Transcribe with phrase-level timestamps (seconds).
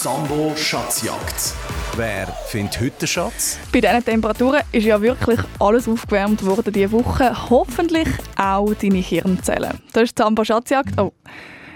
[0.00, 1.54] Zambo Schatzjagd.
[1.96, 3.58] Wer findet heute den Schatz?
[3.72, 7.50] Bei diesen Temperaturen ist ja wirklich alles aufgewärmt worden diese Woche.
[7.50, 8.06] Hoffentlich
[8.36, 9.80] auch deine Hirnzellen.
[9.92, 11.00] Das ist Zambo Schatzjagd.
[11.00, 11.12] Oh.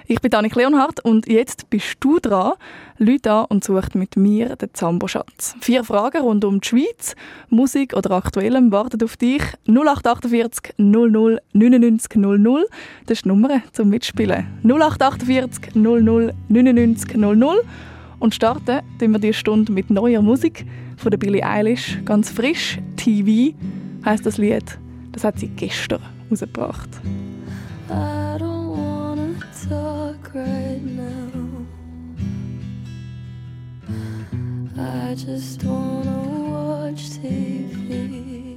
[0.07, 2.53] Ich bin Annik Leonhardt und jetzt bist du dran.
[2.99, 5.57] Leute an und sucht mit mir den Zambo-Schatz.
[5.61, 7.17] Vier Fragen rund um die Schweiz,
[7.49, 9.43] Musik oder Aktuellem warten auf dich.
[9.67, 12.67] 0848 00 99 00.
[13.07, 14.47] Das ist die Nummer zum Mitspielen.
[14.63, 17.65] 0848 00 99 00.
[18.23, 20.65] Und starten tun wir diese Stunde mit neuer Musik
[20.97, 21.99] von der Billie Eilish.
[22.05, 22.79] Ganz frisch.
[22.95, 23.53] TV
[24.05, 24.79] heißt das Lied.
[25.11, 25.99] Das hat sie gestern
[26.31, 26.89] rausgebracht.
[27.91, 29.35] I don't wanna
[29.69, 31.67] talk right now.
[34.79, 38.57] I just wanna watch TV.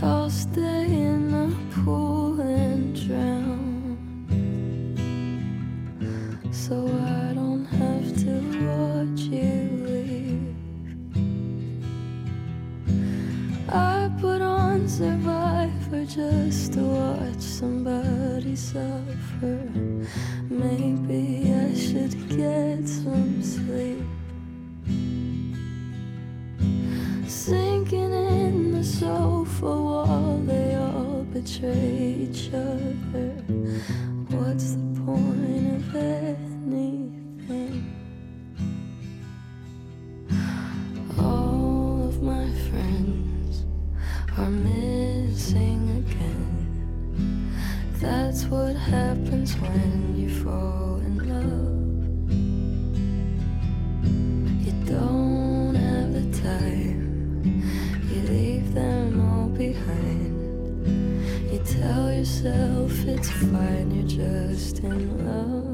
[0.00, 3.71] I'll stay in the pool and drown.
[6.52, 8.32] So I don't have to
[8.68, 10.54] watch you leave.
[13.70, 19.66] I put on Survivor just to watch somebody suffer.
[20.50, 24.04] Maybe I should get some sleep.
[27.26, 33.42] Sinking in the sofa wall, they all betray each other.
[34.32, 37.84] What's the point of anything?
[41.18, 43.64] All of my friends
[44.38, 47.52] are missing again.
[48.00, 51.92] That's what happens when you fall in love.
[54.64, 57.62] You don't have the time,
[58.10, 60.32] you leave them all behind.
[61.52, 65.71] You tell yourself it's fine, just in love.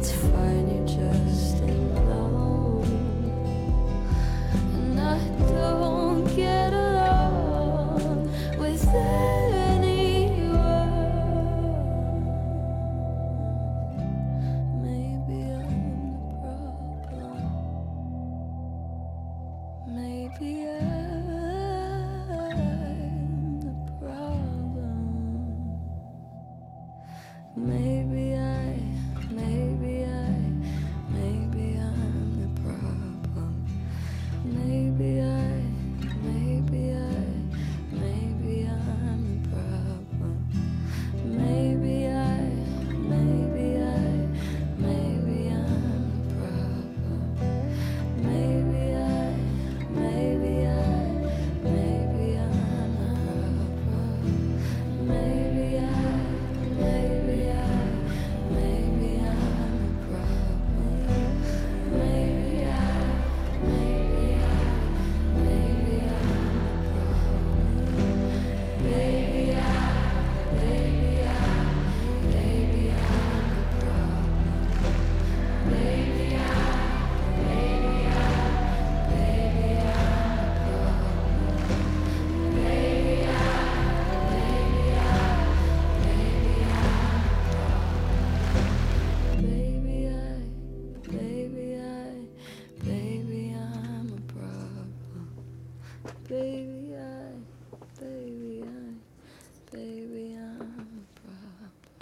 [0.00, 0.49] It's fine,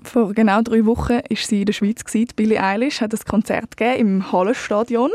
[0.08, 2.02] Vor genau drei Wochen war sie in der Schweiz.
[2.02, 2.28] Gewesen.
[2.34, 5.10] Billie Eilish hat ein Konzert gegeben im Hallenstadion.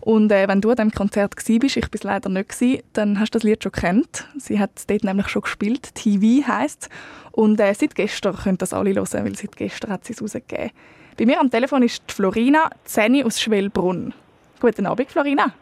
[0.00, 3.18] Und äh, wenn du an diesem Konzert warst, ich war es leider nicht, gewesen, dann
[3.18, 4.28] hast du das Lied schon kennt.
[4.36, 5.94] Sie hat es dort nämlich schon gespielt.
[5.94, 6.90] TV heisst
[7.32, 10.72] Und äh, seit gestern können das alle hören, weil seit gestern hat sie es rausgegeben.
[11.16, 14.12] Bei mir am Telefon ist die Florina Zeni aus Schwellbrunn.
[14.60, 15.54] Guten Abend, Florina.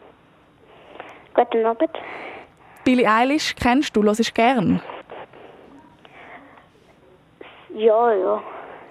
[1.35, 1.91] Guten Abend.
[2.85, 4.83] Billie Eilish kennst du, hörst du gern?
[7.75, 8.43] Ja, ja.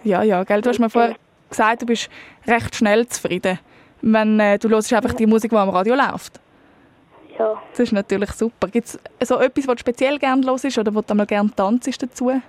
[0.04, 0.62] Ja, ja, gell?
[0.62, 1.16] Du hast mir vorher
[1.50, 2.10] gesagt, du bist
[2.48, 3.60] recht schnell zufrieden,
[4.02, 6.40] wenn äh, du hörst einfach die Musik, die am Radio läuft.
[7.38, 7.62] Ja.
[7.72, 8.68] Das ist natürlich super.
[8.68, 12.02] Gibt es so etwas, was du speziell gerne hörst oder wo du mal gerne tanzt
[12.02, 12.42] dazu?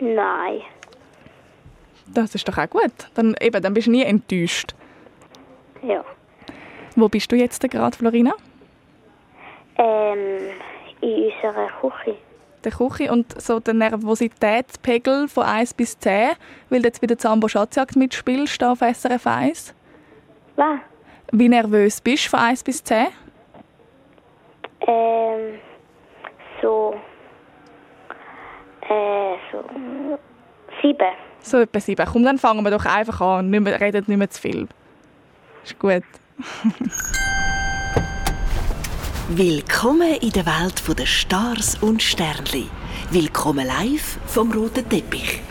[0.00, 0.60] Nein.
[2.06, 2.92] Das ist doch auch gut.
[3.14, 4.74] Dann, eben, dann bist du nie enttäuscht.
[5.82, 6.04] Ja.
[6.96, 8.32] Wo bist du jetzt gerade, Florina?
[9.76, 10.50] Ähm,
[11.00, 12.16] in unserer Küche.
[12.64, 16.30] Der Küche und so der Nervositätspegel von 1 bis 10,
[16.70, 19.74] weil du jetzt bei der Zambo Schatzjagd mitspielst auf SRF 1.
[20.56, 20.80] Was?
[21.30, 23.08] Wie nervös bist du von 1 bis 10?
[24.86, 25.58] Ähm,
[26.62, 26.94] so.
[28.88, 29.64] Äh, so.
[30.82, 31.12] Sieben.
[31.40, 32.06] So etwa 7.
[32.06, 34.68] Komm, dann fangen wir doch einfach an und nicht mehr, reden nicht mehr zu viel.
[35.62, 36.02] Ist gut.
[39.30, 42.64] Willkommen in der Welt der Stars und Sternli.
[43.10, 45.42] Willkommen live vom roten Teppich.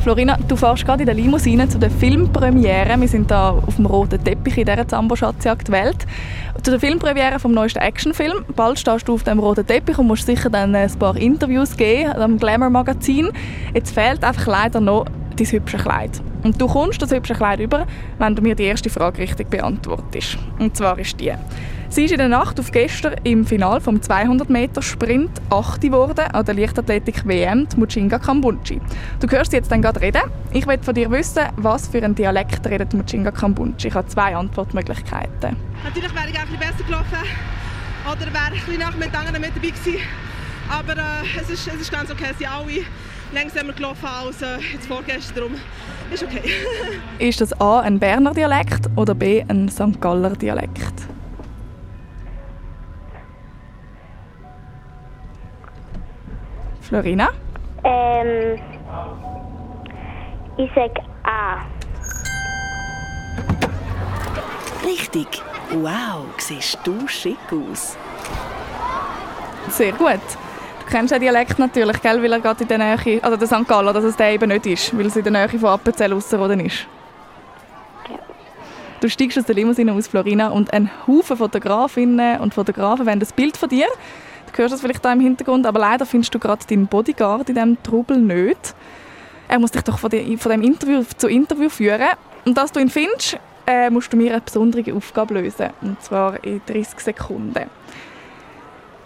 [0.00, 3.00] Florina, du fährst gerade in der Limousine zu der Filmpremiere.
[3.00, 6.04] Wir sind da auf dem roten Teppich in dieser Zambo-Schatzjagd Welt.
[6.64, 8.44] Zu der Filmpremiere vom neuesten Actionfilm.
[8.56, 12.10] Bald stehst du auf dem roten Teppich und musst sicher dann ein paar Interviews geben
[12.10, 13.30] am Glamour-Magazin.
[13.72, 15.06] Jetzt fehlt einfach leider noch
[15.36, 16.20] dein hübsche Kleid.
[16.42, 17.86] Und du kommst das hübsche Kleid über,
[18.18, 20.38] wenn du mir die erste Frage richtig beantwortest.
[20.58, 21.32] Und zwar ist die.
[21.88, 25.80] Sie ist in der Nacht auf gestern im Finale vom 200-Meter-Sprint 8.
[25.80, 28.80] geworden an der Leichtathletik-WM, die Muchinga Kambunchi.
[29.20, 30.22] Du hörst sie jetzt dann gerade reden.
[30.52, 33.88] Ich will von dir wissen, was für einen Dialekt redet Muchinga Kambunchi.
[33.88, 35.56] Ich habe zwei Antwortmöglichkeiten.
[35.84, 37.18] Natürlich wäre ich auch ein besser gelaufen
[38.04, 40.00] oder wäre ein bisschen nach mit anderen mit dabei gewesen.
[40.68, 42.84] Aber äh, es, ist, es ist ganz okay, sie sind alle
[43.32, 45.34] langsamer gelaufen als äh, jetzt vorgestern.
[45.36, 45.52] Darum
[46.12, 46.42] ist okay.
[47.18, 50.00] Ist das A ein Berner Dialekt oder B ein St.
[50.00, 51.15] Galler Dialekt?
[56.86, 57.30] Florina?
[57.82, 58.58] Ähm,
[60.56, 60.90] ich sag
[61.24, 61.64] A.
[64.84, 65.26] Richtig.
[65.72, 67.96] Wow, siehst du schick aus.
[69.68, 70.20] Sehr gut.
[70.80, 73.66] Du kennst den Dialekt natürlich, gell, weil er gerade in der Nähe, also der St.
[73.66, 76.60] Galler, dass es der eben nicht ist, weil es in der Nähe von Appenzell Ausserrhoden
[76.60, 76.86] ist.
[78.08, 78.18] Ja.
[79.00, 83.32] Du steigst aus der Limousine aus, Florina, und ein Haufen Fotografinnen und Fotografen wollen das
[83.32, 83.88] Bild von dir.
[84.56, 87.82] Hörst das vielleicht da im Hintergrund, aber leider findest du gerade deinen Bodyguard in diesem
[87.82, 88.74] Trubel nicht.
[89.48, 92.08] Er muss dich doch von, die, von dem Interview zu Interview führen.
[92.46, 95.70] Und dass du ihn findest, äh, musst du mir eine besondere Aufgabe lösen.
[95.82, 97.68] Und zwar in 30 Sekunden.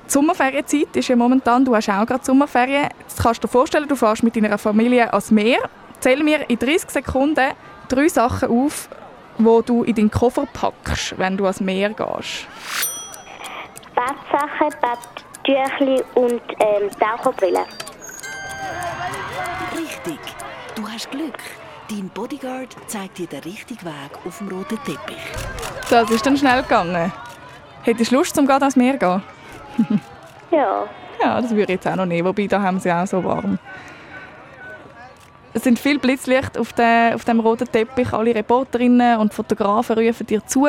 [0.07, 2.89] Die Sommerferienzeit ist ja momentan, du hast auch gerade Sommerferien.
[3.01, 5.59] Jetzt kannst du dir vorstellen, du fährst mit deiner Familie ans Meer.
[6.01, 7.51] Zähl mir in 30 Sekunden
[7.89, 8.89] drei Sachen auf,
[9.39, 12.47] die du in deinen Koffer packst, wenn du ans Meer gehst.
[13.95, 14.71] Badsachen,
[15.51, 17.65] Badtüchli und ähm, Taucherbrille.
[19.77, 20.19] Richtig.
[20.77, 21.39] Du hast Glück.
[21.91, 25.17] Dein Bodyguard zeigt dir den richtigen Weg auf dem roten Teppich.
[25.89, 27.13] Das ist dann schnell gegangen.
[27.83, 29.21] Hättest du Lust, zum gerade ans Meer zu
[29.79, 30.01] gehen?
[30.53, 30.85] Ja.
[31.23, 33.61] Ja, das würde ich jetzt auch noch nehmen, wobei da haben sie auch so warm.
[35.55, 38.13] Es sind viele Blitzlichter auf, der, auf dem roten Teppich.
[38.13, 40.67] Alle Reporterinnen und Fotografen rufen dir zu.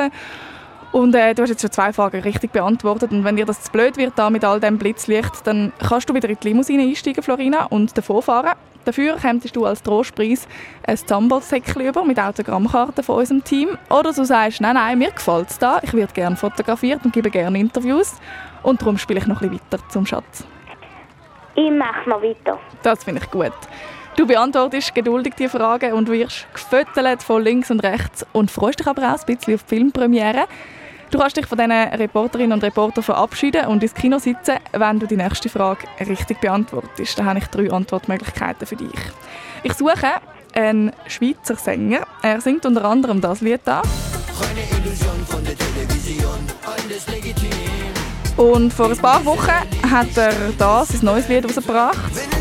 [0.92, 3.12] Und äh, du hast jetzt schon zwei Fragen richtig beantwortet.
[3.12, 6.14] Und wenn dir das zu blöd wird da mit all dem Blitzlicht, dann kannst du
[6.14, 8.52] wieder in die Limousine einsteigen, Florina, und davor fahren.
[8.84, 10.48] Dafür kommst du als Trostpreis
[10.86, 13.78] ein Zambo-Säckchen über mit Autogrammkarten von unserem Team.
[13.90, 17.30] Oder du sagst, nein, nein, mir gefällt es da, ich werde gerne fotografiert und gebe
[17.30, 18.16] gerne Interviews.
[18.64, 20.46] Und darum spiele ich noch ein bisschen weiter zum Schatz.
[21.56, 22.60] Ich mache noch weiter.
[22.82, 23.54] Das finde ich gut.
[24.18, 28.88] Du beantwortest geduldig die Fragen und wirst gefüttert von links und rechts und freust dich
[28.88, 30.48] aber auch ein bisschen auf die Filmpremiere.
[31.12, 35.06] Du kannst dich von diesen Reporterinnen und Reportern verabschieden und ins Kino sitzen, wenn du
[35.06, 37.20] die nächste Frage richtig beantwortest.
[37.20, 39.00] Da habe ich drei Antwortmöglichkeiten für dich.
[39.62, 40.22] Ich suche
[40.54, 42.08] einen Schweizer Sänger.
[42.22, 43.82] Er singt unter anderem das Lied da.
[48.38, 52.41] Und vor ein paar Wochen hat er das, ein neues Lied rausgebracht.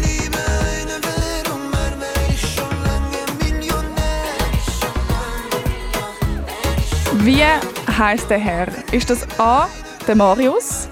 [7.22, 8.68] Wie heißt der Herr?
[8.92, 9.68] Ist das A.
[10.06, 10.88] der Marius,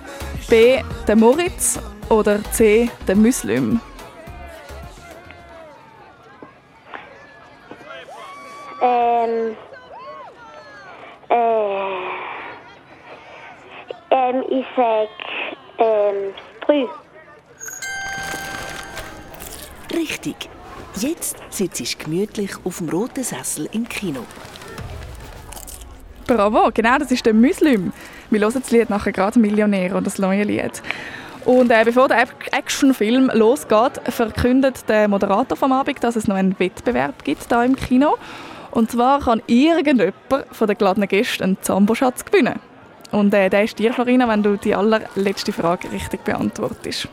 [0.50, 0.82] B.
[1.06, 1.80] der Moritz
[2.10, 2.90] oder C.
[3.06, 3.80] der Muslim?
[8.82, 9.56] Ähm.
[11.30, 11.36] Äh,
[14.10, 15.08] ähm, ich sag.
[15.78, 16.34] Ähm,
[16.66, 16.86] drei.
[19.94, 20.50] Richtig.
[20.96, 24.26] Jetzt sitzt gemütlich auf dem roten Sessel im Kino.
[26.28, 27.90] Bravo, genau, das ist der Muslim.
[28.28, 30.82] Wir hören das Lied nachher gerade Millionär und das neue Lied.
[31.46, 36.54] Und äh, bevor der Actionfilm losgeht, verkündet der Moderator vom Abend, dass es noch einen
[36.60, 38.18] Wettbewerb gibt da im Kino.
[38.72, 40.12] Und zwar kann irgendjemand
[40.52, 42.60] von den geladenen Gästen einen Zamboschatz gewinnen.
[43.10, 47.08] Und äh, der ist dir, Florina, wenn du die allerletzte Frage richtig beantwortest.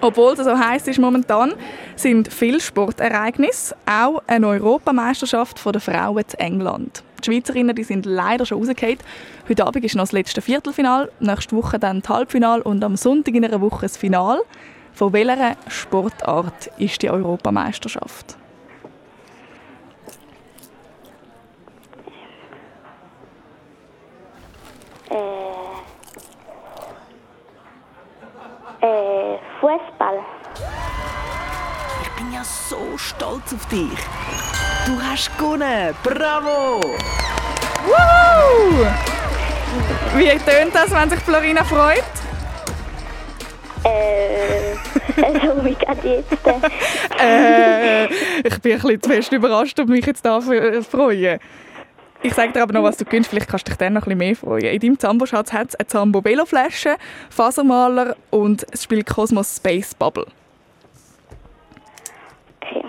[0.00, 1.52] Obwohl es so heiß ist momentan,
[1.96, 7.02] sind viele Sportereignisse, auch eine Europameisterschaft der Frauen in England.
[7.22, 8.98] Die Schweizerinnen die sind leider schon rausgefallen.
[9.48, 13.34] Heute Abend ist noch das letzte Viertelfinal, nächste Woche dann das Halbfinal und am Sonntag
[13.34, 14.40] in einer Woche das Final.
[14.92, 18.36] Von welcher Sportart ist die Europameisterschaft?
[28.80, 30.18] Äh, Fußball.
[32.02, 34.71] Ich bin ja so stolz auf dich.
[34.86, 35.94] Du hast gewonnen.
[36.02, 36.80] Bravo!
[37.86, 38.86] Woo!
[40.16, 42.02] Wie tönt das, wenn sich Florina freut?
[43.84, 44.74] Äh,
[45.22, 46.32] also wie gerade jetzt.
[47.20, 51.38] Äh, ich bin ein bisschen zu fest überrascht, ob mich jetzt da freuen.
[52.24, 53.30] Ich sage dir aber noch, was du gewinnst.
[53.30, 54.66] Vielleicht kannst du dich dann noch ein bisschen mehr freuen.
[54.66, 56.96] In deinem Zambo-Schatz hat es eine Zambo-Velo-Flasche,
[57.30, 60.26] Fasermaler und das Spiel Cosmos Space Bubble.
[62.60, 62.82] Okay.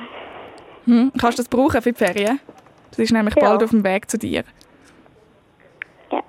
[0.86, 1.12] Hm?
[1.20, 2.40] Kannst du das brauchen für die Ferien?
[2.92, 3.42] Das ist nämlich Ja.
[3.50, 4.44] bald auf dem Weg zu dir.
[6.12, 6.20] Ja.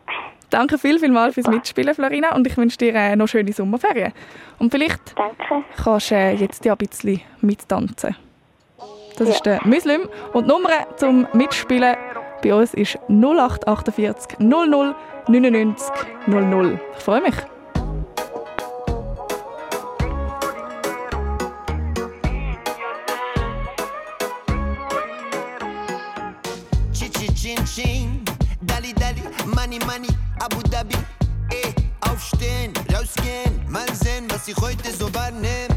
[0.50, 4.12] Danke viel, viel mal fürs Mitspielen, Florina, und ich wünsche dir äh, noch schöne Sommerferien.
[4.58, 5.64] Und vielleicht Danke.
[5.82, 8.16] kannst du äh, jetzt ja ein bisschen mittanzen.
[9.16, 10.08] Das ist der Muslim.
[10.32, 11.96] Und die Nummer zum Mitspielen
[12.42, 14.94] bei uns ist 0848 00
[15.28, 15.86] 99
[16.26, 16.80] 00.
[16.96, 17.34] Ich freue mich.
[34.46, 35.73] Was heute so wahrnehm.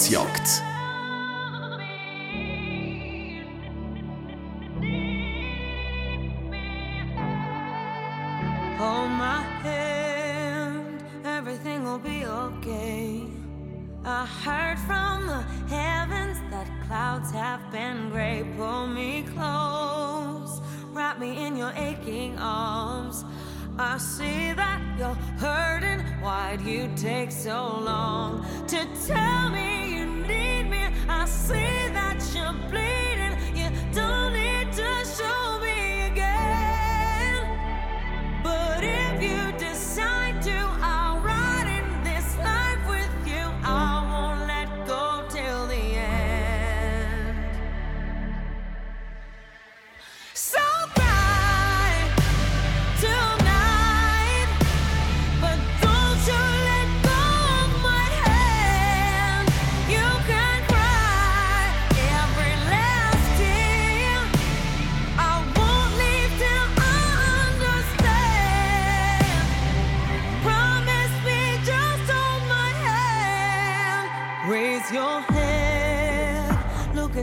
[0.00, 0.30] Sambo
[8.78, 13.26] Hold my hand, everything will be okay.
[14.02, 18.42] I heard from the heavens that clouds have been gray.
[18.56, 20.62] Pull me close,
[20.94, 23.26] wrap me in your aching arms.
[23.78, 26.00] I see that you're hurting.
[26.22, 29.79] Why'd you take so long to tell me
[31.50, 31.79] me?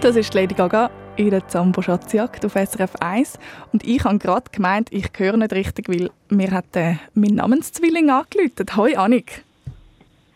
[0.00, 3.38] Das ist Lady Gaga in der Zambo Schatzjagd auf SRF 1.
[3.72, 8.10] Und ich habe gerade gemeint, ich höre nicht richtig, weil mir hat äh, mein Namenszwilling
[8.10, 8.76] angeläutet.
[8.76, 9.44] Hoi Annik.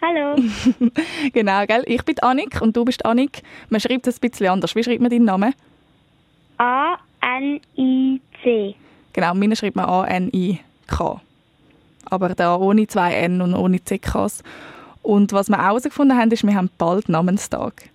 [0.00, 0.37] Hallo.
[1.33, 1.83] genau, gell?
[1.87, 3.42] Ich bin Annik und du bist Annik.
[3.68, 4.74] Man schreibt es ein bisschen anders.
[4.74, 5.52] Wie schreibt man deinen Namen?
[6.59, 7.64] A-N-I-C.
[9.12, 11.20] Genau, meine schreibt man A-N-I-K.
[12.07, 14.42] Aber da ohne zwei N und ohne CKs.
[15.08, 17.88] Und was wir herausgefunden haben, ist, wir haben bald Namenstag.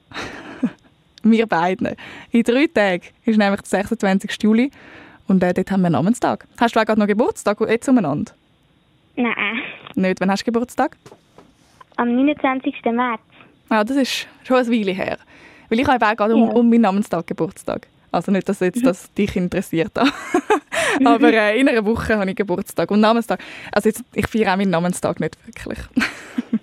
[1.24, 1.90] wir beiden.
[2.32, 4.42] In drei Tagen ist nämlich der 26.
[4.42, 4.72] Juli
[5.28, 6.48] und äh, dort haben wir Namenstag.
[6.60, 8.32] Hast du auch gerade noch Geburtstag jetzt umeinander?
[9.16, 9.62] Nein.
[9.94, 10.98] Nicht, wann hast du Geburtstag?
[11.98, 12.74] Am 29.
[12.86, 13.22] März.
[13.70, 15.20] Ja, das ist schon eine Weile her.
[15.70, 16.56] Weil ich habe auch gerade um, Ja.
[16.56, 17.86] um meinen Namenstag Geburtstag.
[18.12, 19.92] Also nicht, dass jetzt das dich interessiert.
[21.06, 23.40] Aber äh, in einer Woche habe ich Geburtstag und Namenstag.
[23.72, 25.78] Also jetzt, ich feiere auch meinen Namenstag nicht wirklich.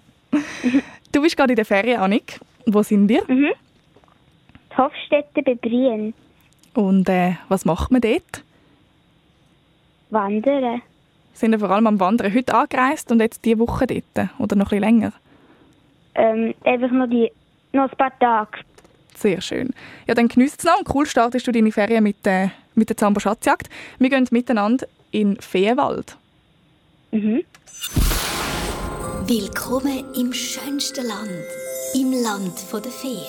[1.12, 2.40] du bist gerade in der Ferien, Annik.
[2.66, 3.22] Wo sind wir?
[3.26, 3.52] Mhm.
[4.70, 6.14] Die Hofstätte bei Brien.
[6.74, 8.44] Und äh, was macht man dort?
[10.10, 10.82] Wandern.
[11.34, 14.28] Sind wir vor allem am Wandern heute angereist und jetzt diese Woche dort?
[14.38, 15.12] Oder noch ein bisschen länger?
[16.14, 17.30] Ähm, einfach noch, die,
[17.72, 18.58] noch ein paar Tage.
[19.16, 19.70] Sehr schön.
[20.06, 22.96] Ja, dann genießt es noch und cool startest du deine Ferien mit, äh, mit der
[22.96, 23.68] Zambo Schatzjagd.
[23.98, 26.16] Wir gehen miteinander in Feenwald.
[27.10, 27.42] Mhm.
[29.30, 31.30] Willkommen im schönsten Land,
[31.94, 33.22] im Land der Feen.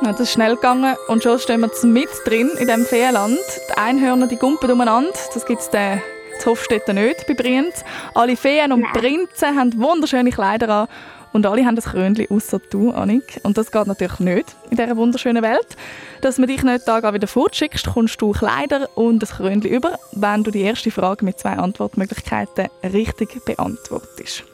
[0.00, 3.36] Ja, das ist schnell gegangen und schon stehen wir mit drin in diesem Feenland.
[3.68, 5.12] Die Einhörner die gumpen umeinander.
[5.34, 6.00] Das gibt es in
[6.46, 7.84] Hofstetten nicht bei Brienz.
[8.14, 10.88] Alle Feen und Prinzen haben wunderschöne Kleider an
[11.34, 13.38] und alle haben das Krönchen außer du, Annik.
[13.42, 15.76] Und das geht natürlich nicht in dieser wunderschönen Welt.
[16.22, 20.42] Dass man dich nicht da wieder fortschickst, kommst du Kleider und das Krönchen über, wenn
[20.42, 24.44] du die erste Frage mit zwei Antwortmöglichkeiten richtig beantwortest.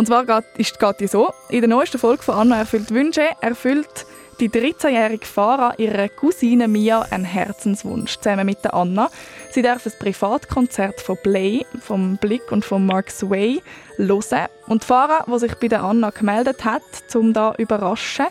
[0.00, 0.24] Und zwar
[0.56, 1.30] ist, geht die so.
[1.50, 4.06] In der neuesten Folge von Anna erfüllt Wünsche erfüllt
[4.40, 9.10] die 13-jährige Farah ihrer Cousine Mia einen Herzenswunsch zusammen mit der Anna.
[9.50, 13.60] Sie darf ein Privatkonzert von Play, vom Blick und von Mark Sway
[13.98, 14.48] hören.
[14.68, 16.80] Und Farah, die sich bei der Anna gemeldet hat,
[17.14, 18.28] um da zu überraschen,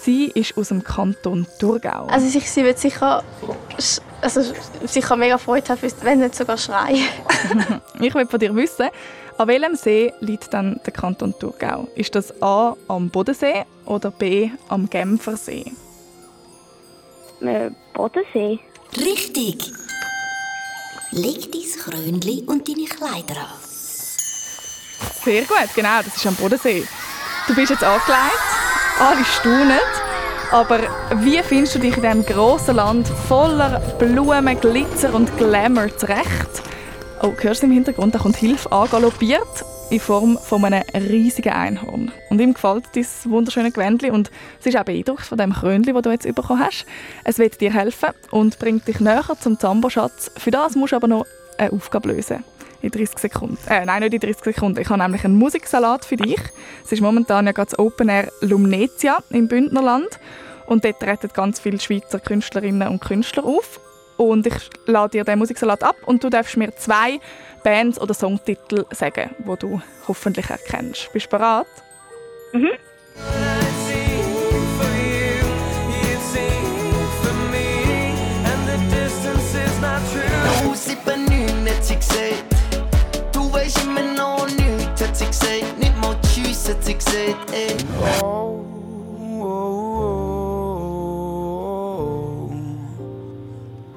[0.00, 2.06] sie ist aus dem Kanton Thurgau.
[2.06, 3.22] Also sie, sie wird sicher,
[4.22, 4.40] also
[4.84, 7.08] sicher mega Freude haben, wenn nicht sogar schreien.
[8.00, 8.88] ich will von dir wissen,
[9.38, 11.88] an welchem See liegt dann der Kanton Thurgau?
[11.96, 15.72] Ist das A am Bodensee oder B am Genfersee?
[17.40, 18.60] Äh, Bodensee.
[18.96, 19.72] Richtig.
[21.10, 23.58] Leg dein Krönchen und deine Kleider an.
[25.24, 26.86] Sehr gut, genau, das ist am Bodensee.
[27.48, 28.38] Du bist jetzt angelegt,
[29.00, 29.80] alle staunen.
[30.52, 30.80] Aber
[31.16, 36.62] wie findest du dich in diesem grossen Land voller Blumen, Glitzer und Glamour zurecht?
[37.22, 38.14] Oh, hörst du im Hintergrund?
[38.14, 42.12] Da kommt Hilfe angaloppiert in Form von einem riesigen Einhorn.
[42.28, 46.02] Und ihm gefällt dieses wunderschöne Gewändli und es ist auch beeindruckt von dem Krönli, das
[46.02, 46.84] du jetzt bekommen hast.
[47.24, 50.32] Es wird dir helfen und bringt dich näher zum Zambo-Schatz.
[50.36, 51.24] Für das musst du aber noch
[51.56, 52.44] eine Aufgabe lösen.
[52.82, 53.58] In 30 Sekunden.
[53.68, 54.80] Äh, nein, nicht in 30 Sekunden.
[54.80, 56.40] Ich habe nämlich einen Musiksalat für dich.
[56.84, 60.18] Es ist momentan ja gerade das Open Air Lumnezia im Bündnerland.
[60.66, 63.80] Und dort treten ganz viele Schweizer Künstlerinnen und Künstler auf.
[64.16, 64.54] Und ich
[64.86, 67.20] lade dir den Musiksalat ab und du darfst mir zwei
[67.62, 71.12] Bands oder Songtitel sagen, die du hoffentlich erkennst.
[71.12, 71.66] Bist du bereit?
[72.52, 72.70] Mhm.
[80.62, 82.51] Du sieben neun hat
[86.62, 87.50] Tschüss, hat sie gesagt.
[87.52, 87.76] Ey.
[88.22, 88.64] Oh,
[89.40, 89.98] oh, oh,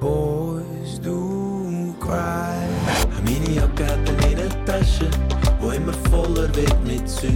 [0.00, 2.58] Boys do cry.
[3.24, 5.08] Meine Jacke hat eine Innentasche,
[5.60, 7.30] wo immer voller wird mit Zeug.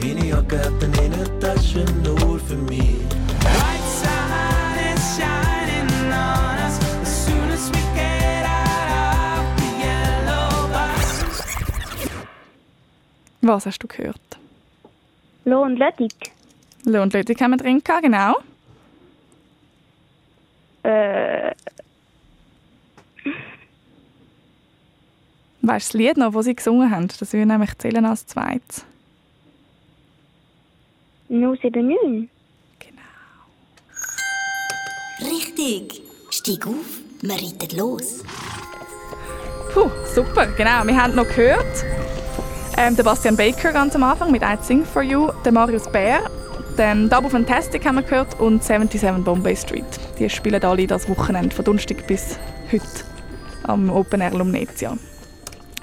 [0.00, 3.00] Meine Jacke hat eine Innentasche nur für mich.
[3.42, 10.68] Right side is shining on us as soon as we get out of the yellow
[10.68, 11.22] bus.
[13.42, 14.25] Was hast du gehört?
[15.46, 16.12] Lo und Lödig.
[16.84, 18.34] Lo und Leute haben wir drin gehabt, genau.
[20.82, 21.52] Äh,
[25.62, 27.06] Weißt du das Lied noch, das sie gesungen haben?
[27.08, 28.84] Das würde ich nämlich zählen als zweites.
[31.28, 32.28] 079.
[35.20, 36.02] Richtig.
[36.30, 38.24] Steig auf, wir reiten los.
[39.72, 40.84] Puh, super, genau.
[40.86, 41.84] Wir haben noch gehört,
[42.76, 46.20] ähm, der Bastian Baker ganz am Anfang mit «I Sing For You», der Marius Bär,
[46.76, 49.84] dann «Double Fantastic» haben wir gehört und «77 Bombay Street».
[50.18, 52.38] Die spielen alle das Wochenende von Donnerstag bis
[52.70, 52.84] heute
[53.62, 54.96] am Open Air Lumnezia.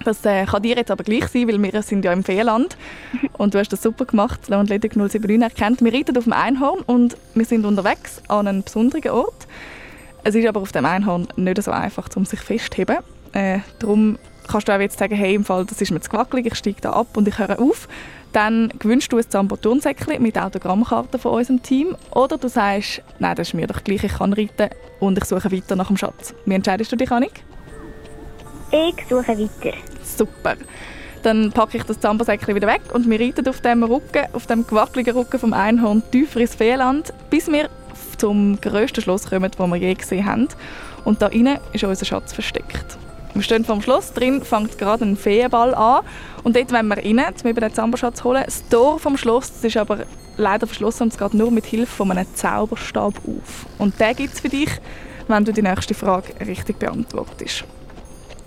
[0.04, 2.78] Das äh, kann dir jetzt aber gleich sein, weil wir sind ja im Feenland
[3.38, 5.82] und du hast das super gemacht, und Ledig 079 erkennt.
[5.84, 9.48] Wir reiten auf dem Einhorn und wir sind unterwegs an einem besonderen Ort.
[10.24, 12.98] Es ist aber auf dem Einhorn nicht so einfach, um sich festzuheben.
[13.34, 16.46] Äh, darum kannst du auch jetzt sagen, hey, im Fall, das ist mir zu wackelig,
[16.46, 17.88] ich steige da ab und ich höre auf.
[18.34, 21.96] Dann gewünscht du ein Zambo-Turnsäckchen mit Autogrammkarten von unserem Team.
[22.12, 25.52] Oder du sagst, nein, das ist mir doch gleich, ich kann reiten und ich suche
[25.52, 26.34] weiter nach dem Schatz.
[26.46, 27.44] Wie entscheidest du dich, Annik?
[28.72, 29.78] Ich suche weiter.
[30.04, 30.56] Super.
[31.22, 34.66] Dann packe ich das Zambosäckchen wieder weg und wir reiten auf dem Rücken, auf dem
[34.66, 37.70] gewackeligen Rücken vom Einhorn tiefer ins Feenland, bis wir
[38.18, 40.48] zum grössten Schloss kommen, das wir je gesehen haben.
[41.06, 42.98] Und da innen ist unser Schatz versteckt.
[43.34, 46.04] Wir stehen vor dem Schloss, drin fängt gerade ein Feenball an
[46.44, 48.44] und dort wollen wir rein, um eben den Zamboschatz zu holen.
[48.46, 50.06] Das Tor vom Schloss das ist aber
[50.38, 53.66] leider verschlossen und es geht nur mit Hilfe von einem Zauberstab auf.
[53.80, 54.70] Und den gibt es für dich,
[55.28, 57.64] wenn du die nächste Frage richtig beantwortest.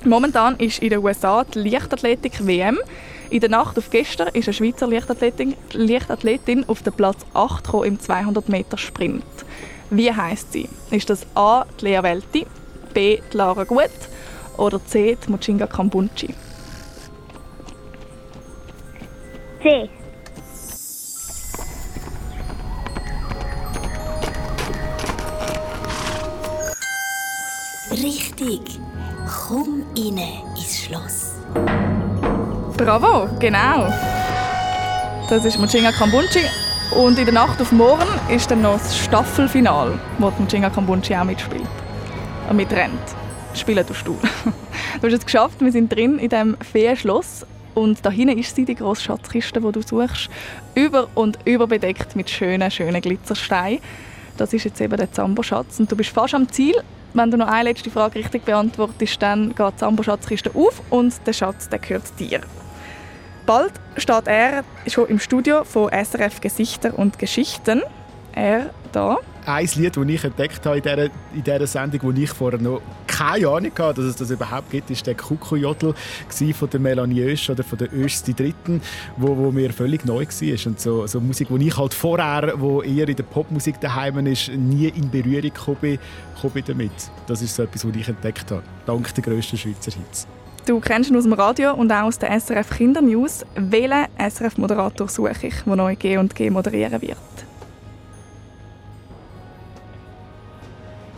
[0.04, 2.78] Momentan ist in den USA die Leichtathletik-WM.
[3.30, 7.84] In der Nacht auf gestern ist eine Schweizer Leichtathletin, Leichtathletin auf den Platz 8 gekommen
[7.84, 9.24] im 200 Meter Sprint.
[9.90, 10.68] Wie heißt sie?
[10.92, 11.64] Ist das A.
[11.80, 12.46] Lea Welti,
[12.94, 13.18] B.
[13.32, 13.90] Die Lara Gut
[14.58, 15.16] oder C.
[15.24, 16.34] Die Muchinga Kambunchi?
[19.62, 19.88] C.
[27.90, 28.80] Richtig.
[29.26, 30.18] Komm rein
[30.56, 31.34] ins Schloss.
[32.76, 33.92] Bravo, genau.
[35.28, 36.40] Das ist Mochinga Kambunchi.
[36.94, 41.24] Und in der Nacht auf morgen ist dann noch das Staffelfinal, wo Mochinga Kambunchi auch
[41.24, 41.66] mitspielt.
[42.48, 43.00] Und mitrennt.
[43.56, 44.18] Spielen tust du.
[45.00, 47.46] Du hast es geschafft, wir sind drin in diesem Feenschloss.
[47.74, 50.30] Und da hinten ist sie, die grosse Schatzkiste, die du suchst.
[50.74, 53.80] Über und über bedeckt mit schönen, schönen Glitzersteinen.
[54.36, 55.80] Das ist jetzt eben der Zambo-Schatz.
[55.80, 56.74] Und du bist fast am Ziel.
[57.12, 61.32] Wenn du noch eine letzte Frage richtig beantwortest, dann geht die Zambo-Schatzkiste auf und der
[61.32, 62.40] Schatz der gehört dir.
[63.46, 67.82] Bald steht er schon im Studio von SRF Gesichter und Geschichten.
[68.34, 69.18] Er da.
[69.46, 72.80] Ein Lied, das ich entdeckt habe in dieser, in dieser Sendung, wo ich vorher noch
[73.16, 75.94] keine Ahnung hatte, dass es das überhaupt gibt, ist der Kuku-Jodl
[76.52, 78.80] von der Melanie Oesch oder von der Oesch die Dritten,
[79.16, 80.66] wo, wo mir völlig neu war.
[80.66, 84.48] Und so, so Musik, die ich halt vorher, wo eher in der Popmusik daheim ist,
[84.48, 85.98] nie in Berührung gekommen bin,
[86.34, 86.92] gekommen damit.
[87.26, 90.26] Das ist so etwas, was ich entdeckt habe, dank der grössten Schweizer Hits.
[90.66, 93.46] Du kennst ihn aus dem Radio und auch aus der SRF Kindernews.
[93.54, 97.16] Welchen SRF-Moderator suche ich, der neu G und G moderieren wird?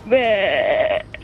[0.05, 1.18] Bäh.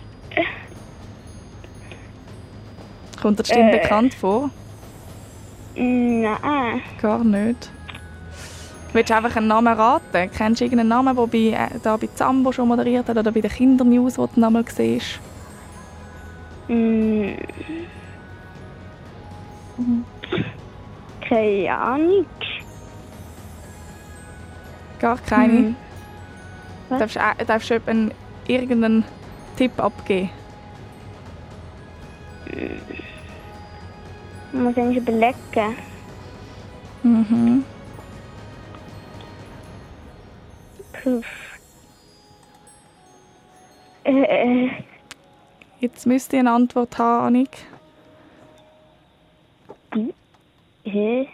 [3.25, 3.81] Kommt die Stimme Äh.
[3.81, 4.51] bekannt vor?
[5.75, 6.83] Nein.
[7.01, 7.71] Gar nicht.
[8.93, 10.31] Willst du einfach einen Namen raten?
[10.37, 13.41] Kennst du irgendeinen Namen, der bei, äh, da bei Zambo schon moderiert hat oder bei
[13.41, 15.21] den Kindernews, wo du ihn einmal siehst?
[16.69, 17.33] Mm.
[21.27, 22.27] Keine Ahnung.
[25.01, 25.53] Gar keine?
[25.55, 25.77] Mhm.
[26.91, 28.13] Darfst, du- darfst du einen,
[28.47, 29.03] irgendeinen
[29.57, 30.29] Tipp abgeben?
[34.55, 35.77] Ich muss eigentlich überlegen.
[37.03, 37.65] Mhm.
[41.03, 41.25] Puff.
[44.05, 44.69] Äh,
[45.81, 47.51] Jetzt müsste ich eine Antwort haben, Annik.
[50.85, 51.27] äh,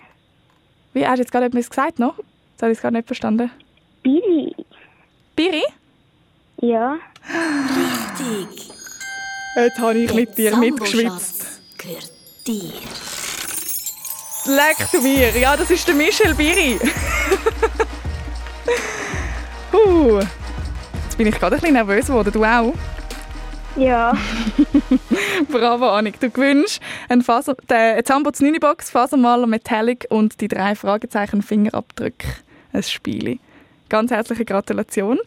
[0.94, 2.16] Wie, hast du jetzt gerade etwas gesagt noch?
[2.56, 3.50] Das habe ich gerade nicht verstanden.
[4.02, 4.56] Billy.
[5.36, 5.62] Biri?
[6.62, 6.96] Ja.
[7.28, 8.70] Richtig.
[9.56, 11.60] Jetzt habe ich mit dir mitgeschwitzt.
[11.76, 12.10] Gehört
[12.46, 12.72] dir.
[14.46, 15.30] Leck du mir!
[15.38, 16.78] Ja, das ist der Michel Biri.
[19.72, 20.20] huh.
[21.04, 22.32] Jetzt bin ich gerade ein bisschen nervös geworden.
[22.32, 22.74] Du auch?
[23.76, 24.12] Ja.
[25.50, 26.18] Bravo, Annik.
[26.20, 32.26] Du gewinnst einen Faser, den Zambo 9 Box, Fasermaler Metallic und die drei Fragezeichen Fingerabdrücke.
[32.72, 33.38] Ein Spiel.
[33.88, 35.18] Ganz herzliche Gratulation.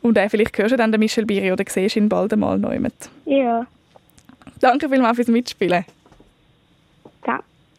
[0.00, 2.80] Und äh, vielleicht hörst du dann den Michel Biri oder siehst ihn bald einmal neu
[2.80, 2.94] mit.
[3.24, 3.66] Ja.
[4.60, 5.84] Danke vielmals fürs Mitspielen.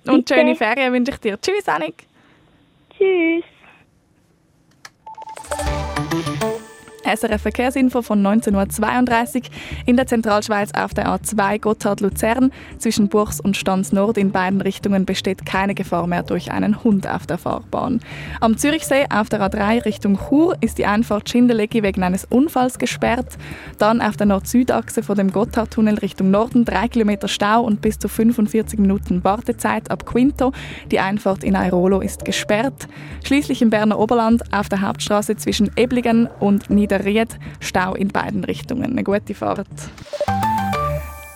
[0.05, 0.35] Und Bitte.
[0.35, 1.39] schöne Ferien wünsche ich dir.
[1.39, 2.05] Tschüss, Annik.
[2.97, 3.43] Tschüss.
[7.03, 9.41] SRF Verkehrsinfo von 19.32 Uhr
[9.85, 12.51] in der Zentralschweiz auf der A2 Gotthard-Luzern.
[12.77, 17.07] Zwischen Buchs und Stans Nord in beiden Richtungen besteht keine Gefahr mehr durch einen Hund
[17.07, 17.99] auf der Fahrbahn.
[18.39, 23.37] Am Zürichsee auf der A3 Richtung Chur ist die Einfahrt Schindelegi wegen eines Unfalls gesperrt.
[23.77, 28.07] Dann auf der Nord-Süd-Achse vor dem Gotthardtunnel Richtung Norden 3 Kilometer Stau und bis zu
[28.07, 30.51] 45 Minuten Wartezeit ab Quinto.
[30.91, 32.87] Die Einfahrt in Airolo ist gesperrt.
[33.23, 38.91] Schließlich im Berner Oberland auf der Hauptstraße zwischen Eblingen und Niederried Stau in beiden Richtungen.
[38.91, 39.67] Eine gute Fahrt.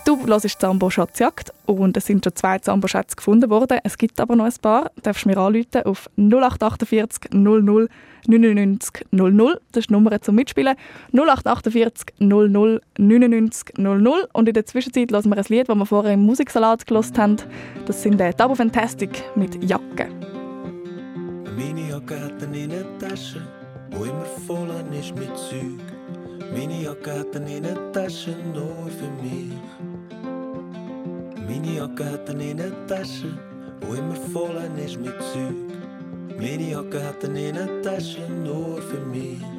[0.05, 3.79] Du hörst Zambo Schatzjagd und es sind schon zwei Zambo-Schätze gefunden worden.
[3.83, 4.91] Es gibt aber noch ein paar.
[4.95, 7.89] Du darfst mir anrufen auf 0848 00
[8.27, 9.59] 99 00.
[9.71, 10.75] Das ist die Nummer zum Mitspielen.
[11.11, 14.27] 0848 00 99 00.
[14.31, 17.37] Und in der Zwischenzeit hören wir ein Lied, das wir vorher im Musiksalat gelost haben.
[17.85, 20.07] Das sind äh, Double Fantastic mit Jacke.
[21.57, 23.41] Meine Jacke hat eine Innentasche,
[23.97, 25.81] wo immer voll ist mit Zeug.
[26.51, 29.51] Meine Jacke hat Innentasche nur für mich.
[31.47, 33.37] Meine Jacke hat eine Innentasche,
[33.81, 35.55] wo immer voll ist mit Zeug.
[36.37, 37.23] Meine Jacke hat
[38.43, 39.56] nur für mich.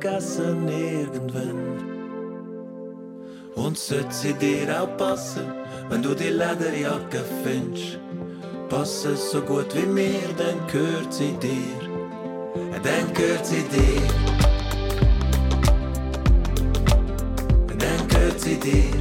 [0.00, 1.78] Vergessen irgendwann.
[3.54, 5.44] Und sollte sie dir auch passen,
[5.88, 7.98] wenn du die Lederjacke findest.
[8.68, 11.80] Passen so gut wie mir, dann gehört sie dir.
[12.82, 14.02] Dann gehört sie dir.
[17.78, 18.94] Dann gehört sie dir.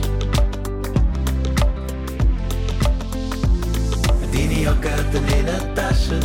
[4.33, 6.19] Deine Jacke hat eine Innentasche,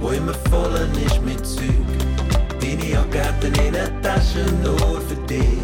[0.00, 2.29] wo immer voll ist mit Zeug.
[2.70, 5.58] Deine Jacke hat eine Innentasche nur für dich.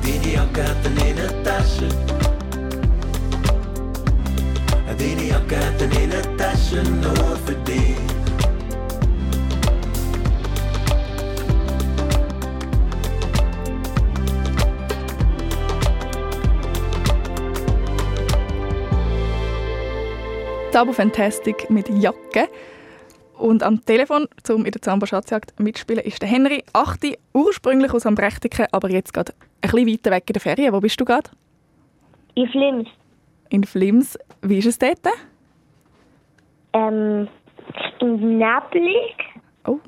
[0.00, 1.88] Deine Jacke hat eine Innentasche.
[4.96, 7.96] Deine Jacke hat eine Innentasche nur für dich.
[20.70, 22.48] Zabo Fantastic mit Jacke.
[23.38, 26.64] Und am Telefon, um in der Zamba Schatzjagd mitspielen, ist der Henry.
[26.72, 30.72] 8, ursprünglich aus Ambrechtiken, aber jetzt gerade ein bisschen weiter weg in der Ferien.
[30.72, 31.30] Wo bist du gerade?
[32.34, 32.88] In Flims.
[33.50, 34.18] In Flims.
[34.42, 34.98] Wie ist es dort?
[36.72, 37.28] Ähm,
[38.00, 39.16] neblig.
[39.66, 39.78] Oh.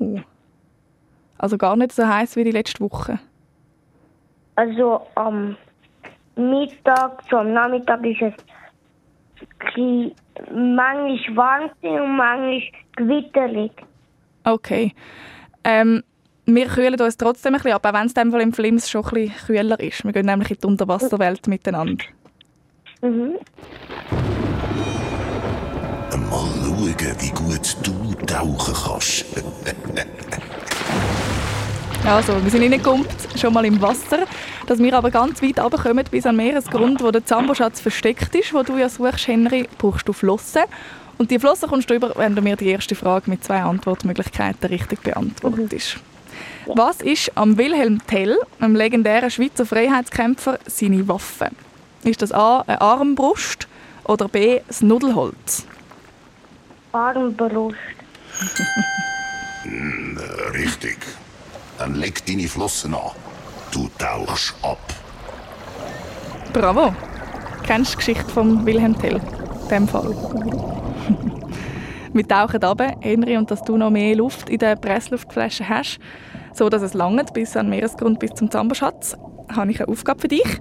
[1.37, 3.19] Also gar nicht so heiß wie die letzte Woche.
[4.55, 5.57] Also am
[6.35, 8.33] Mittag, so am Nachmittag ist es
[10.53, 12.61] manchmal warm und manchmal
[12.95, 13.71] gewitterlich.
[14.43, 14.93] Okay.
[15.63, 16.03] Ähm,
[16.45, 18.89] wir kühlen uns trotzdem ein bisschen ab, auch wenn es in dem Fall im Flims
[18.89, 20.03] schon ein bisschen kühler ist.
[20.03, 22.03] Wir gehen nämlich in die Unterwasserwelt miteinander.
[23.01, 23.35] Mhm.
[26.29, 29.25] Mal schauen, wie gut du tauchen kannst.
[32.05, 33.05] Also, wir sind reingekommen,
[33.39, 34.25] schon mal im Wasser.
[34.65, 38.53] Dass wir aber ganz weit runterkommen bis an den Meeresgrund, wo der Zamboschatz versteckt ist,
[38.53, 40.63] wo du ja suchst, Henry, brauchst du Flossen.
[41.17, 44.67] Und die Flossen kommst du über, wenn du mir die erste Frage mit zwei Antwortmöglichkeiten
[44.69, 45.97] richtig beantwortest.
[46.65, 51.49] Was ist am Wilhelm Tell, einem legendären Schweizer Freiheitskämpfer, seine Waffe?
[52.03, 53.67] Ist das A, eine Armbrust
[54.05, 55.65] oder B, das Nudelholz?
[56.93, 57.75] Armbrust.
[59.63, 60.97] Hm, äh, richtig.
[61.81, 63.09] Dann leg deine Flossen an.
[63.71, 64.77] Du tauchst ab.
[66.53, 66.93] Bravo!
[67.63, 69.15] Kennst du die Geschichte von Wilhelm Tell?
[69.15, 70.11] In dem Fall.
[72.13, 75.97] Wir tauchen runter, Henry, und dass du noch mehr Luft in der Pressluftflasche hast,
[76.53, 79.17] so dass es langt bis an den Meeresgrund, bis zum Zamberschatz,
[79.51, 80.59] habe ich eine Aufgabe für dich.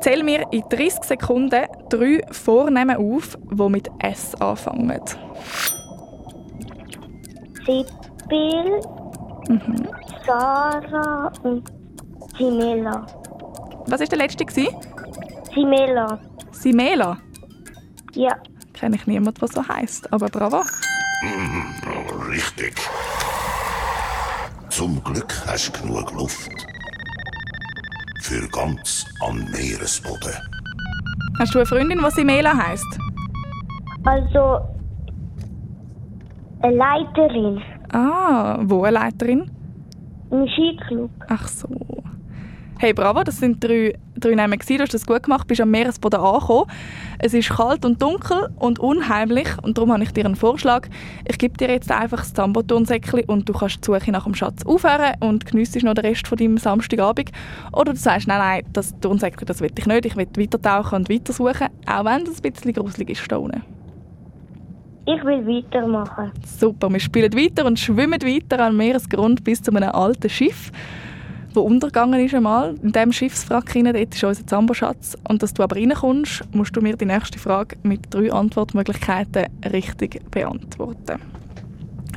[0.00, 5.00] Zähl mir in 30 Sekunden drei Vornamen auf, die mit S anfangen.
[7.66, 8.80] Sibyl,
[9.50, 9.88] Mhm.
[10.24, 11.68] Sarah und
[12.38, 13.04] Simela.
[13.88, 14.44] Was war der letzte?
[14.44, 14.68] gewesen?
[15.52, 16.20] Simela.
[16.52, 17.18] Simela?
[18.14, 18.36] Ja.
[18.74, 20.62] Kenne ich niemanden, der so heisst, aber bravo.
[21.22, 22.76] Hm, richtig.
[24.68, 26.52] Zum Glück hast du genug Luft.
[28.22, 30.34] Für ganz am Meeresboden.
[31.40, 32.98] Hast du eine Freundin, die Simela heisst?
[34.04, 34.60] Also,
[36.62, 37.60] eine Leiterin
[37.92, 39.50] Ah, wo eine Leiterin?
[40.30, 41.10] im Skiclub.
[41.28, 41.68] Ach so.
[42.78, 44.58] Hey, bravo, das sind drei, drei Namen.
[44.58, 46.64] Du hast das gut gemacht, bist am Meeresboden angekommen.
[47.18, 50.88] Es ist kalt und dunkel und unheimlich und darum habe ich dir einen Vorschlag.
[51.28, 54.64] Ich gebe dir jetzt einfach das Zambotonsäckchen und du kannst die Suche nach dem Schatz
[54.64, 57.30] aufhören und geniessest noch den Rest von deinem Samstagabend.
[57.72, 60.06] Oder du sagst, nein, nein, das Tonsäckchen, das will ich nicht.
[60.06, 63.79] Ich will weitertauchen und weitersuchen, auch wenn es ein bisschen gruselig ist da unten.
[65.12, 66.30] Ich will weitermachen.
[66.46, 70.70] Super, wir spielen weiter und schwimmen weiter am Meeresgrund bis zu einem alten Schiff,
[71.52, 72.76] wo untergegangen ist einmal.
[72.80, 75.16] In diesem Schiffswrack dort ist unser Zamboschatz.
[75.28, 80.20] Und dass du aber reinkommst, musst du mir die nächste Frage mit drei Antwortmöglichkeiten richtig
[80.30, 81.20] beantworten.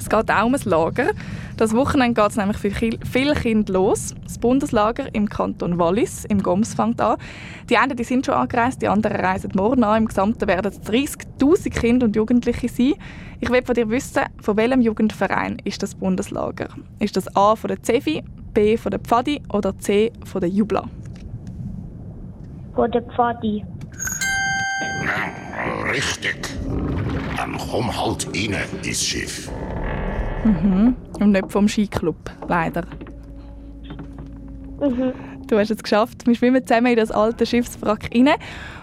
[0.03, 1.11] Es geht auch um ein Lager.
[1.55, 4.13] Das Wochenende geht es nämlich für viel- viele Kinder los.
[4.23, 7.15] Das Bundeslager im Kanton Wallis, im Goms, fängt an.
[7.69, 9.99] Die einen die sind schon angereist, die anderen reisen morgen an.
[10.01, 12.95] Im Gesamten werden es 30'000 Kinder und Jugendliche sein.
[13.39, 16.67] Ich will von dir wissen, von welchem Jugendverein ist das Bundeslager?
[16.99, 18.23] Ist das A von der CEFI,
[18.53, 20.83] B von der Pfadi oder C von der Jubla?
[22.75, 23.63] Von der Pfadi.
[25.93, 26.35] Richtig.
[27.37, 29.49] Dann komm halt rein ins Schiff.
[30.43, 30.95] Mhm.
[31.19, 32.17] Und nicht vom Skiclub,
[32.47, 32.83] leider.
[34.79, 35.13] Mhm.
[35.47, 36.25] Du hast es geschafft.
[36.25, 38.29] Wir schwimmen zusammen in das alte Schiffswrack rein.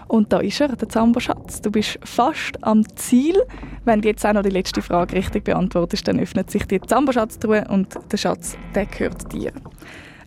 [0.07, 1.61] Und da ist er, der Zambo-Schatz.
[1.61, 3.41] Du bist fast am Ziel.
[3.85, 7.65] Wenn du jetzt auch noch die letzte Frage richtig beantwortest, dann öffnet sich die Zambo-Schatztruhe
[7.69, 9.51] und der Schatz, der gehört dir.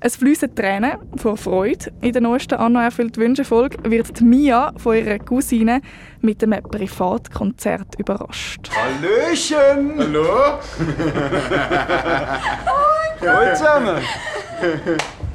[0.06, 1.90] Es fließen Tränen vor Freude.
[2.02, 5.80] In der neuesten Anno erfüllt Wünsche-Folge wird die Mia von ihrer Cousine
[6.20, 8.68] mit einem Privatkonzert überrascht.
[8.70, 9.94] Hallöchen!
[9.96, 10.58] Hallo?
[13.22, 13.96] Hallo zusammen!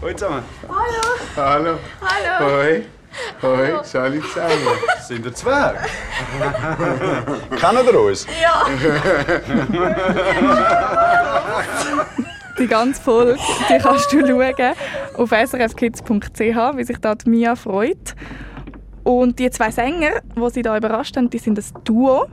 [0.02, 0.44] Hallo zusammen!
[0.68, 1.18] Hallo!
[1.36, 1.80] Hallo!
[2.00, 2.52] Hallo!
[2.52, 2.84] Hoi!
[3.42, 4.54] Hoi, salut zusammen!
[5.02, 5.80] Sind ihr Zwerg?
[7.60, 8.28] Kennen ihr uns?
[8.40, 8.68] Ja!
[12.60, 13.38] Die ganze Folge
[13.70, 14.76] die kannst du schauen
[15.16, 18.16] auf srfkids.ch, wie sich da die Mia freut.
[19.04, 22.28] Und die zwei Sänger, die sie da überrascht haben, die sind ein Duo.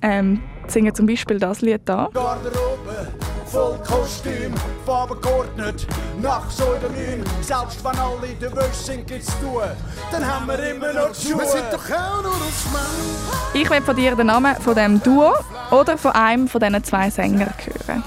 [0.00, 2.08] Ähm, die singen zum Beispiel das Lied da.
[2.12, 3.08] Garderobe,
[3.46, 5.86] voll Kostüm, Farben geordnet,
[6.20, 7.22] nach Pseudonym.
[7.40, 9.62] Selbst wenn alle in der Wäsche sind, gibt's tun,
[10.10, 11.40] dann haben wir immer noch die Schuhe.
[11.40, 13.52] Wir sind doch auch nur aus Mann.
[13.54, 15.34] Ich will von dir den Namen von dem Duo
[15.70, 17.52] oder von einem von diesen zwei Sängern
[17.86, 18.02] hören.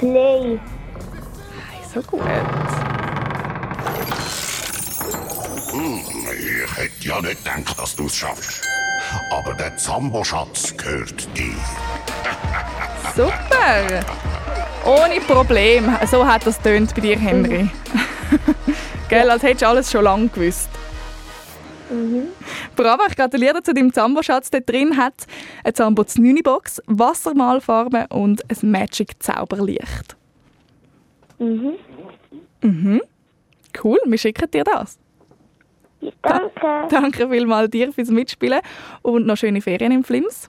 [0.00, 0.58] Play.
[1.92, 2.22] So gut.
[5.72, 6.00] Hm,
[6.32, 8.66] ich hätte ja nicht gedacht, dass du es schaffst.
[9.30, 11.54] Aber der Zambo-Schatz gehört dir.
[13.14, 14.00] Super!
[14.86, 15.94] Ohne Problem.
[16.10, 17.68] So hat das tönt bei dir, Henry.
[19.10, 20.70] Gell, als hättest du alles schon lange gewusst.
[22.76, 24.50] Bravo, ich gratuliere zu deinem Zambo-Schatz.
[24.50, 25.26] Dort drin hat
[25.64, 30.16] eine Zambo 9 Box, Wassermalfarbe und ein Magic Zauberlicht.
[31.38, 31.72] Mhm.
[32.62, 33.02] Mhm.
[33.82, 34.98] Cool, wir schicken dir das.
[36.22, 36.88] Danke.
[36.90, 38.60] Danke vielmals dir fürs Mitspielen
[39.02, 40.48] und noch schöne Ferien im Flims.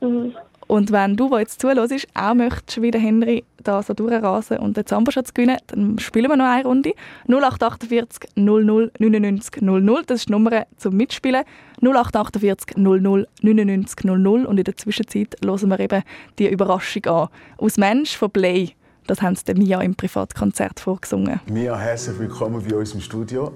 [0.00, 0.34] Mhm.
[0.66, 4.76] Und wenn du, der jetzt zuhörst, auch möchtest, wie der Henry da so durchrasen und
[4.76, 6.94] den Zamboschatz gewinnen, dann spielen wir noch eine Runde.
[7.28, 11.44] 0848 00 99 00, das ist die Nummer zum Mitspielen.
[11.80, 16.02] 0848 00 99 00 und in der Zwischenzeit hören wir eben
[16.38, 17.28] die Überraschung an.
[17.58, 18.70] Aus Mensch von Play,
[19.06, 21.40] das haben sie Mia im Privatkonzert vorgesungen.
[21.46, 23.52] Mia, herzlich willkommen bei uns im Studio.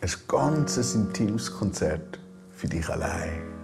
[0.00, 2.18] Ein ganz intimes Konzert
[2.50, 3.55] für dich allein.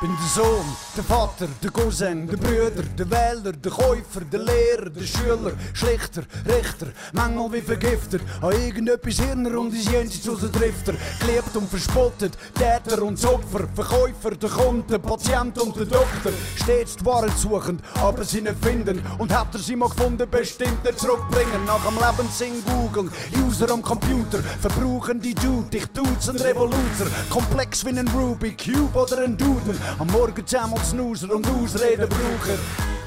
[0.00, 0.64] Bin der Sohn,
[0.96, 6.22] der Vater, der Cousin, der Brüder, der Wähler, der Käufer, der Lehrer, der Schüler, Schlichter,
[6.46, 12.38] Richter, manchmal wie vergiftet, an irgendetwas Hirner und ins Jenseits raus Drifter, geliebt und verspottet,
[12.54, 18.22] Täter und Opfer, Verkäufer, der Kunde, Patient und der Doktor, stets die Wahrheit suchend, aber
[18.22, 22.62] sie nicht finden, und hat er sie mal gefunden, bestimmt nicht zurückbringen, nach dem Lebenssinn
[22.64, 23.10] googeln,
[23.44, 28.96] User am Computer, verbrauchen die Dude, ich tut's ein Revoluzer, komplex wie ein Rubik Cube
[28.96, 32.58] oder ein Duden, am Morgen zusammen Snoozer und Ausredenbraucher.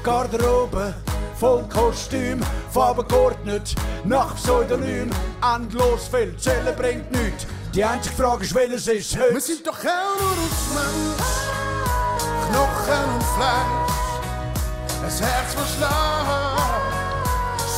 [0.02, 0.94] Garderobe,
[1.38, 3.74] voll Kostüm, Farben geordnet,
[4.04, 5.10] nach Pseudonym.
[5.54, 7.46] Endlos viel, Zählen bringt nichts.
[7.74, 9.34] Die einzige Frage ist, welches ist heute?
[9.34, 11.32] Wir sind doch auch nur aus Mensch,
[12.48, 13.92] Knochen und Fleisch,
[15.02, 15.92] ein Herz, schlägt,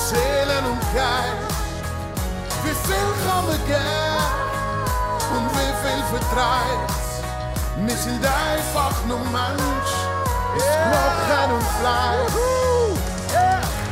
[0.08, 1.54] Seelen und Geist.
[2.64, 4.44] Wie viel kann man geben
[5.36, 7.03] und wie viel vertreibt?
[7.76, 9.94] Wir sind einfach nur Mensch,
[10.54, 12.32] aus Knochen und Fleisch.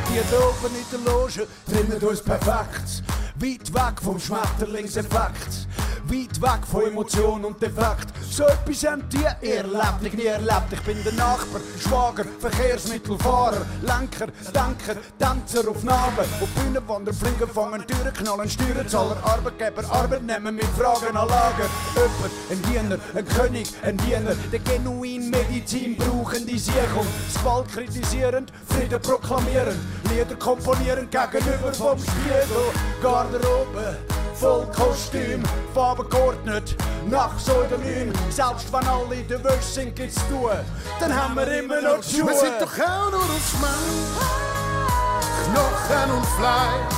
[0.09, 3.03] Die oben in der Loge trimmen uns perfekt.
[3.43, 5.67] Weit weg vom Schmetterlingseffekt.
[6.05, 8.07] Weit weg von Emotion und Defekt.
[8.29, 10.71] So etwas haben die erlebt, ich nie erlebt.
[10.71, 16.25] Ich bin der Nachbar, Schwager, Verkehrsmittelfahrer, Lenker, Denker, Tänzer auf Narben.
[16.41, 21.69] Auf Bühnenwander fliegen, fangen Türen, knallen Steuerzahler, Arbeitgeber, Arbeitnehmer mit Fragen an Lager.
[21.95, 27.05] Jemand, ein Diener, ein König, ein Diener, der genuin Medizin brauchen die Siechung.
[27.33, 29.79] Das kritisierend, Frieden proklamierend,
[30.09, 32.47] Lieder komponieren gegenüber vom Spiegel.
[33.33, 33.97] Garderobe,
[34.35, 35.41] voll Kostüm,
[35.73, 36.75] Farben geordnet,
[37.09, 38.13] nach Pseudonym.
[38.29, 40.51] Selbst wenn alle der Wäsche sind, gibt's tun,
[40.99, 42.27] dann haben wir immer noch die Schuhe.
[42.29, 44.21] Wir sind doch auch nur aus Mensch,
[45.45, 46.95] Knochen und Fleisch,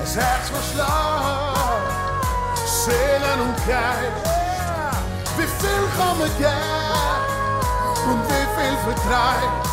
[0.00, 0.88] ein Herz, das schlägt,
[2.66, 4.24] Seelen und Geist.
[5.36, 7.22] Wie viel kann man geben
[8.06, 9.68] und wie viel vertreibt?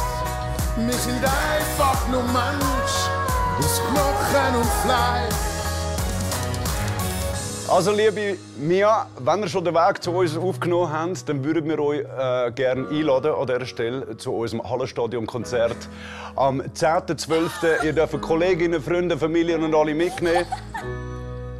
[0.77, 3.04] Wir sind einfach nur Mensch,
[3.57, 5.33] aus Knochen und Fleisch.
[7.67, 11.79] Also liebe Mia, wenn ihr schon den Weg zu uns aufgenommen habt, dann würden wir
[11.79, 15.77] euch äh, gerne einladen an dieser Stelle zu unserem Hallenstadion-Konzert
[16.35, 17.83] am 10.12.
[17.83, 20.45] Ihr dürft Kolleginnen, Freunde, Familien und alle mitnehmen.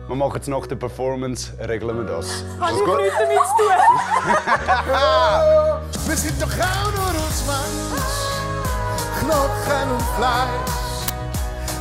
[0.07, 2.45] Wir machen es nach der Performance, regeln wir das.
[2.59, 3.71] Kann ich nichts damit zu tun?
[6.07, 8.03] Wir sind doch auch nur aus Mensch,
[9.19, 10.84] Knochen und Fleisch.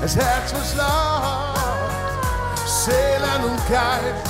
[0.05, 0.84] Ein Herz, was schlägt,
[2.68, 4.28] Seelen und Geist.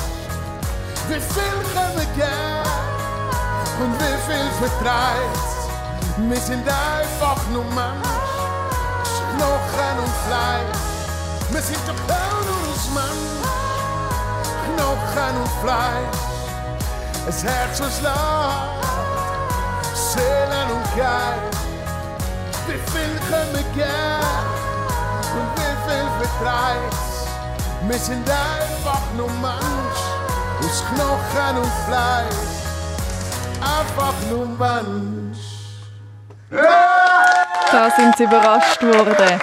[1.08, 2.70] Wie viel können wir geben
[3.82, 5.48] und wie viel vertreibt?
[6.16, 8.06] Wir sind einfach nur Mensch,
[9.34, 10.78] Knochen und Fleisch.
[11.50, 13.42] Wir sind doch auch nur aus Mensch,
[14.76, 16.22] Knochen und Fleisch.
[17.26, 18.84] Ein Herz, was schlägt,
[19.92, 21.58] Seelen und Geist.
[22.68, 24.54] Wie viel können wir geben
[26.24, 26.94] vertreibt?
[27.88, 30.00] Wir sind einfach nur Mensch,
[30.60, 32.54] aus Knochen und Fleisch.
[33.60, 35.38] Einfach nur Mensch.
[37.70, 39.40] Da sind sie überrascht worden.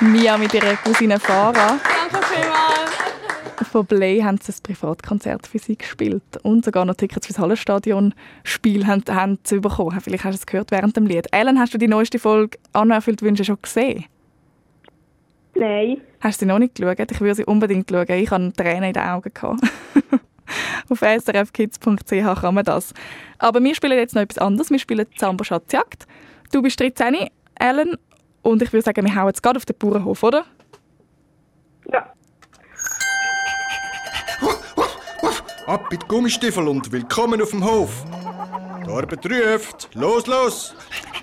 [0.00, 1.52] Mia mit ihrer Cousine Farah.
[1.52, 3.70] Danke vielmals.
[3.70, 6.22] Von Play haben sie ein Privatkonzert für sie gespielt.
[6.42, 10.00] Und sogar noch Tickets fürs Hallenstadion-Spiel haben, haben sie bekommen.
[10.00, 11.26] Vielleicht hast du es gehört während dem Lied.
[11.32, 14.04] Ellen, hast du die neueste Folge «Anna erfüllt Wünsche» schon gesehen?
[15.58, 16.00] Nein.
[16.20, 17.10] Hast du sie noch nicht geschaut?
[17.10, 18.06] Ich würde sie unbedingt schauen.
[18.08, 19.32] Ich hatte Tränen in den Augen.
[19.32, 19.60] gehabt.
[20.88, 22.94] Auf srfkids.ch kann man das.
[23.38, 24.70] Aber wir spielen jetzt noch etwas anderes.
[24.70, 26.06] Wir spielen Zambo Schatzjagd.
[26.52, 27.28] Du bist 13,
[27.58, 27.96] Ellen.
[28.42, 30.44] Und ich würde sagen, wir hauen jetzt gerade auf den Bauernhof, oder?
[35.66, 37.90] Ab mit Gummistiefel und willkommen auf dem Hof.
[38.86, 39.90] Die Arbeit ruft.
[39.92, 40.74] Los, los!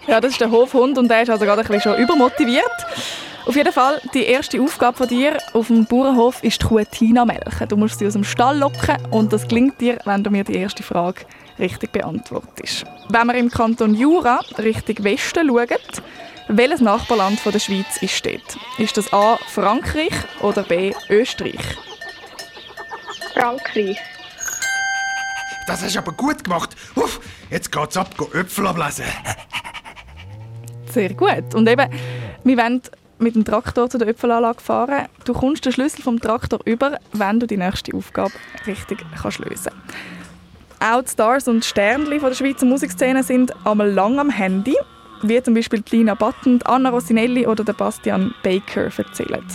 [0.06, 3.25] Ja, das ist der Hofhund und der ist also gerade ein bisschen schon übermotiviert.
[3.46, 7.26] Auf jeden Fall, die erste Aufgabe von dir auf dem Bauernhof ist die Kuh Tina
[7.26, 7.68] melken.
[7.68, 10.56] Du musst sie aus dem Stall locken und das gelingt dir, wenn du mir die
[10.56, 11.26] erste Frage
[11.60, 12.86] richtig beantwortest.
[13.10, 15.68] Wenn wir im Kanton Jura Richtung Westen schauen,
[16.48, 18.58] welches Nachbarland von der Schweiz ist dort?
[18.80, 19.38] Ist das A.
[19.48, 20.93] Frankreich oder B.
[21.10, 21.78] Österreich?
[23.34, 23.98] Frankreich.
[25.68, 26.76] Das hast du aber gut gemacht.
[26.96, 27.20] Uff,
[27.52, 29.06] jetzt geht's ab, go Äpfel ablesen.
[30.91, 31.54] Sehr gut.
[31.54, 31.89] Und eben,
[32.43, 32.82] wir wollen
[33.20, 35.07] mit dem Traktor zu der Äpfelanlage fahren.
[35.24, 38.34] Du kommst den Schlüssel vom Traktor über, wenn du die nächste Aufgabe
[38.68, 39.72] richtig kannst lösen
[40.80, 44.76] Auch die Stars und Sternli von der Schweizer Musikszene sind einmal lang am Handy,
[45.22, 49.45] wie zum Beispiel Lina Button, Anna Rossinelli oder der Bastian Baker erzählen.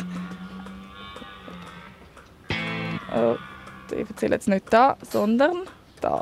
[3.15, 3.37] Oh,
[3.91, 5.57] die erzählen jetzt nicht da, sondern
[6.01, 6.21] da.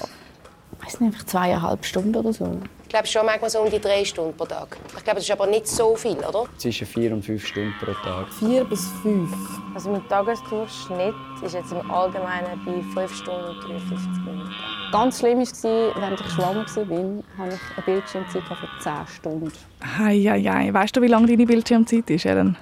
[0.87, 2.61] Es sind einfach zweieinhalb Stunden oder so.
[2.89, 4.79] Ich glaube schon manchmal so um die drei Stunden pro Tag.
[4.97, 6.45] Ich glaube, das ist aber nicht so viel, oder?
[6.57, 8.33] Zwischen vier und fünf Stunden pro Tag.
[8.39, 9.31] Vier bis fünf.
[9.75, 14.55] Also mein Tagesdurchschnitt ist jetzt im Allgemeinen bei 5 Stunden und 53 Minuten.
[14.91, 19.53] Ganz schlimm war, während ich schwanger war, hatte ich eine Bildschirmzeit von 10 Stunden.
[19.99, 20.73] Hei, hei, hei.
[20.73, 22.57] Weißt du, wie lange deine Bildschirmzeit ist, Ellen?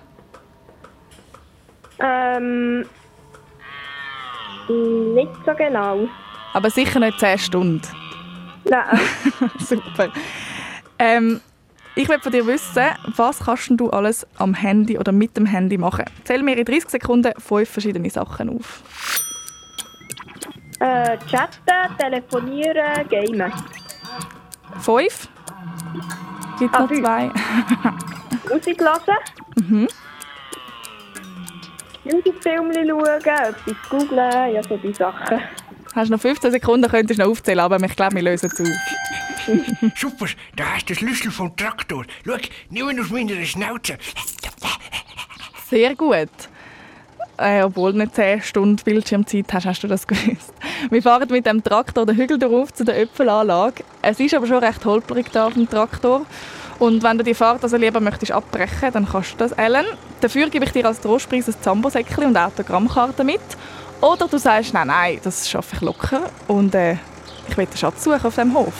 [2.01, 2.85] Ähm.
[5.15, 6.09] Nicht so genau.
[6.53, 8.06] Aber sicher nicht 10 Stunden.
[8.69, 9.01] Nein.
[9.59, 10.09] Super.
[10.99, 11.41] Ähm,
[11.95, 12.85] ich will von dir wissen,
[13.17, 16.05] was kannst du alles am Handy oder mit dem Handy machen?
[16.25, 18.83] Zähl mir in 30 Sekunden fünf verschiedene Sachen auf.
[20.81, 23.53] Äh, chatten, telefonieren, gamen.
[24.81, 25.29] Fünf?
[26.59, 27.01] Gibt Ah, noch fünf.
[27.01, 27.31] zwei?
[28.55, 29.19] Musik hören,
[29.57, 29.89] mhm.
[32.05, 35.41] Jugendfilme schauen, etwas googlen, ja, so die Sachen.
[35.97, 39.93] Hast noch 15 Sekunden, könntest du noch aufzählen, aber ich glaube, wir lösen es auf.
[39.97, 42.05] Super, da hast du den Schlüssel vom Traktor.
[42.27, 42.37] Schau,
[42.69, 43.97] nimm ihn aus meiner Schnauze.
[45.71, 46.29] Sehr gut.
[47.39, 50.53] Äh, obwohl du nicht 10 Stunden Bildschirmzeit hast, hast du das gewusst.
[50.91, 53.83] Wir fahren mit dem Traktor den Hügel darauf zu der Äpfelanlage.
[54.03, 56.27] Es ist aber schon recht holprig da auf dem Traktor.
[56.79, 59.87] Und wenn du die Fahrt also lieber möchtest abbrechen, dann kannst du das, Ellen.
[60.21, 63.41] Dafür gebe ich dir als Trostpreis ein Zambosäckchen und Autogrammkarte mit.
[64.01, 66.97] Oder du sagst, nein, nein, das schaffe ich locker und äh,
[67.49, 68.75] ich will den Schatz suchen auf dem Hof.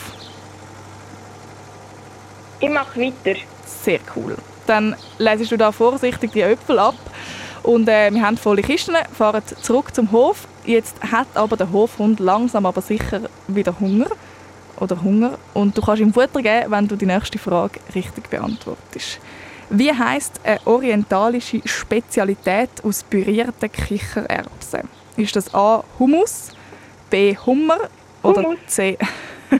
[2.59, 3.39] Ich mache weiter.
[3.65, 4.35] Sehr cool.
[4.65, 6.95] Dann lesest du da vorsichtig die Äpfel ab
[7.63, 10.47] und äh, wir haben volle Kisten, fahren zurück zum Hof.
[10.65, 14.07] Jetzt hat aber der Hofhund langsam aber sicher wieder Hunger
[14.79, 19.19] oder Hunger und du kannst ihm Futter geben, wenn du die nächste Frage richtig beantwortest.
[19.69, 24.96] Wie heißt eine orientalische Spezialität aus pürierten Kichererbsen?
[25.17, 26.51] Ist das A Hummus,
[27.09, 27.89] B Hummer
[28.23, 28.59] oder Hummus.
[28.67, 28.97] C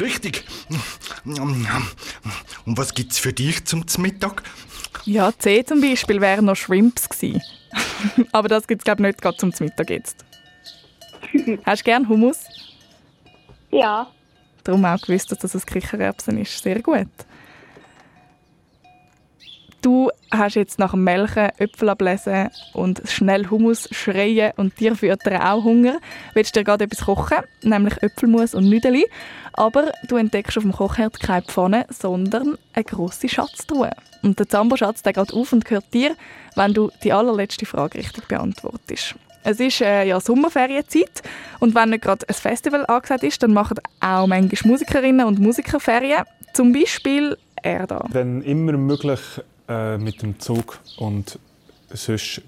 [0.00, 0.44] Richtig.
[1.24, 4.42] Und was gibt's für dich zum Mittag?
[5.04, 7.42] Ja, C zum Beispiel wären noch Shrimps gewesen.
[8.32, 10.24] Aber das gibt es, glaube ich, nicht gerade zum Mittag jetzt.
[11.64, 12.44] Hast du gern Hummus?
[13.70, 14.08] Ja.
[14.64, 16.62] Darum auch gewusst, dass das ein Kichererbsen ist.
[16.62, 17.08] Sehr gut.
[19.80, 25.40] Du hast jetzt nach dem Melken, Äpfel ablesen und schnell Hummus schreien und dir füttern
[25.40, 25.98] auch Hunger.
[26.34, 29.06] Willst dir gerade etwas kochen, nämlich Äpfelmus und Nüdeli.
[29.52, 33.92] Aber du entdeckst auf dem Kochherd keine Pfanne, sondern eine grosse Schatztruhe.
[34.22, 36.16] Und der Zambo-Schatz geht auf und gehört dir,
[36.56, 39.14] wenn du die allerletzte Frage richtig beantwortest.
[39.44, 41.22] Es ist äh, ja Sommerferienzeit
[41.60, 45.78] und wenn nicht gerade ein Festival angesagt ist, dann machen auch manchmal Musikerinnen und Musiker
[45.78, 46.24] Ferien.
[46.52, 48.04] Zum Beispiel er da.
[48.10, 49.20] Wenn immer möglich
[49.68, 51.38] äh, mit dem Zug und
[51.90, 52.42] sonst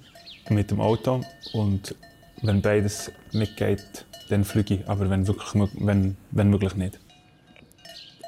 [0.48, 1.22] mit dem Auto.
[1.52, 1.94] Und
[2.42, 4.88] wenn beides nicht geht, dann fliege ich.
[4.88, 6.98] Aber wenn, wirklich, wenn, wenn möglich nicht.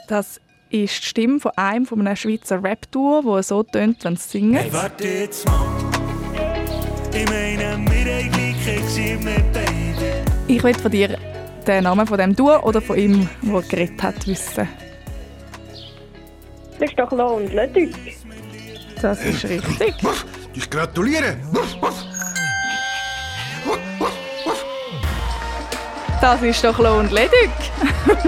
[0.08, 4.28] Das ist die Stimme von einem von einem Schweizer Rap-Duo, wo so tönt, wenn sie
[4.28, 4.54] singen.
[4.54, 5.66] Hey, warte jetzt mal.
[7.14, 10.32] Ich meine, wir haben gleich mit beiden.
[10.48, 11.18] Ich will von dir
[11.66, 14.68] den Namen von dem Duo oder von ihm, der geredet hat, wissen.
[16.78, 17.94] Das ist doch Lo und Ludwig.
[19.02, 19.94] Das ist richtig.
[20.54, 21.36] Ich gratuliere.
[26.20, 27.50] Das ist doch Lo und Ledig.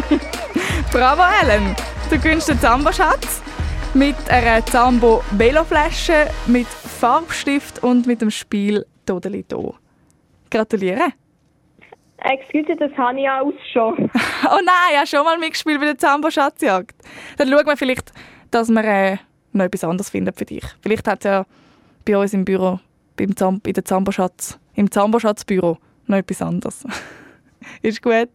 [0.92, 1.76] Bravo, Ellen.
[2.10, 3.40] Du gewinnst den Zambo-Schatz
[3.94, 9.76] mit einer Zambo-Veloflasche, mit Farbstift und mit dem Spiel Todeli Do.
[10.50, 11.12] Gratuliere.
[12.18, 14.10] Excuse, das habe ich auch schon.
[14.46, 16.96] Oh nein, ich habe schon mal mitgespielt bei der Zambo-Schatzjagd.
[17.38, 18.12] Dann schauen wir vielleicht,
[18.50, 19.16] dass wir äh,
[19.54, 20.64] noch etwas anderes finden für dich.
[20.82, 21.46] Vielleicht hat es ja
[22.04, 22.80] bei uns im Büro,
[23.16, 26.84] beim Zam bei der Zambo-Schatz, im Zambo-Schatz-Büro noch etwas anderes.
[27.82, 28.28] Ist gut.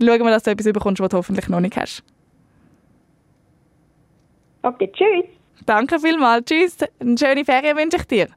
[0.00, 2.02] Schauen wir, dass du etwas bekommst, was du hoffentlich noch nicht hast.
[4.62, 5.24] Okay, tschüss.
[5.66, 6.46] Danke vielmals.
[6.46, 6.76] Tschüss.
[7.00, 8.28] Eine schöne Ferien wünsche ich dir.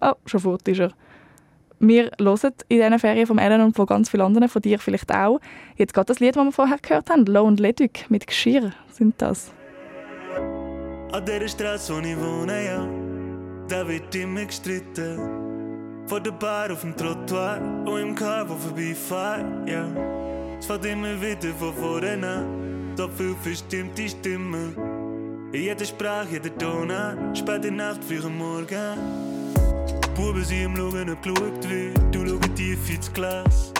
[0.00, 0.92] Oh, schon fort ist er.
[1.78, 5.12] Wir hören in diesen Ferien von Ellen und von ganz vielen anderen, von dir vielleicht
[5.12, 5.40] auch.
[5.76, 9.14] Jetzt geht das Lied, das wir vorher gehört haben, «Low und Ledig» mit Geschirr sind
[9.18, 9.52] das.
[11.12, 12.88] An dieser Straße, wo ich wohne, ja,
[13.68, 15.18] da wird immer gestritten.
[16.06, 19.86] Vor der Bar auf dem Trottoir und im Car, wo vorbeifahrt, ja.
[20.58, 24.74] Es fällt immer wieder von vorne an, so viel verstimmte Stimmen.
[25.52, 29.36] In jeder Sprache, jeder Ton an, spät in Nacht, früh am Morgen.
[30.16, 33.72] Buben sind am Schauen, ob geschaut wird, du schaust tief ins Glas.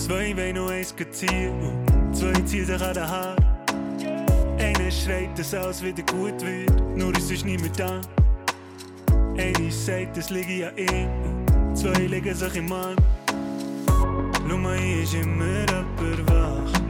[0.00, 3.36] Zwei wollen noch eins ziehen und zwei ziehen sich an den Haar.
[4.58, 8.00] Einer schreit, dass alles wieder gut wird, nur es ist niemand da.
[9.36, 12.96] Einer sagt, es liege an ihm, zwei legen sich im Mann.
[14.48, 16.80] Schau mal, hier ist immer jemand wach.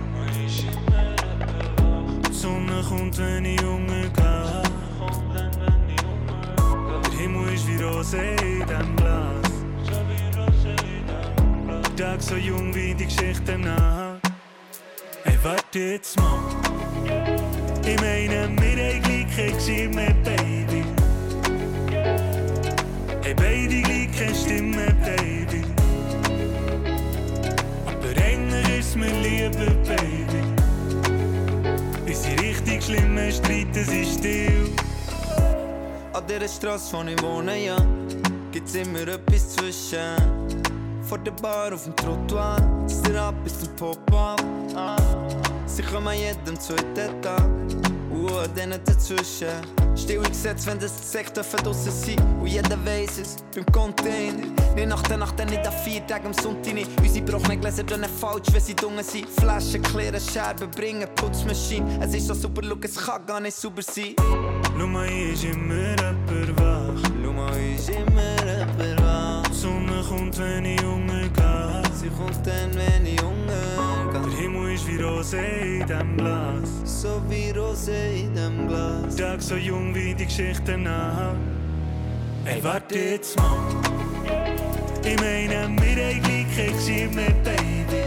[2.29, 4.69] Die Sonne kommt, wenn ich Hunger habe.
[7.19, 9.51] Himmel ist wie Rose in diesem Glas.
[11.97, 14.21] Tag so jung wie die Geschichte nach.
[15.25, 16.39] Hey, warte jetzt mal.
[17.85, 20.85] Ich meine, wir haben gleich gesehen mit Baby.
[23.25, 25.63] Hey, beide gleiche Stimme, Baby.
[27.85, 30.43] Aber eigentlich ist mir lieber, Baby.
[32.07, 34.88] Unsere richtig schlimmen Streiten sind still.
[36.29, 37.77] Dieser Straße, wo ich wohne, ja,
[38.53, 40.15] gibt's immer etwas zwischen.
[41.09, 44.45] Vor der Bar auf dem Trottoir, ist der ab bis zum Pop-Up.
[44.75, 44.97] Ah.
[45.65, 47.49] Sie kommen jedem zweiten Tag,
[48.11, 49.49] und an denen dazwischen.
[49.97, 54.47] Still gesetzt, wenn das Sekt dürfen draussen sein und jeder weiss es, beim Container.
[54.75, 56.91] Nicht nach der Nacht, nicht an vier Tagen am Sonntag nicht.
[57.01, 59.29] Unsere gebrochenen Gläser tun falsch, wenn sie dunkel sind.
[59.29, 62.05] Flaschen klären, Scherben bringen, Putzmaschine.
[62.05, 64.15] Es ist so super, look, es kann gar nicht sauber sein.
[66.57, 66.95] Wach.
[67.21, 69.49] Schau mal, hier ist immer jemand wach.
[69.49, 71.89] Die Sonne kommt, wenn ich Hunger habe.
[71.95, 76.69] Sie kommt dann, wenn ich Hunger Der Himmel ist wie Rose in diesem Glas.
[76.85, 79.17] So wie Rose in dem Glas.
[79.17, 81.35] Tag so jung wie die Geschichte nach.
[82.45, 83.59] Ey, warte jetzt mal.
[85.05, 88.05] Ich meine, wir haben gleich gesehen mit Baby.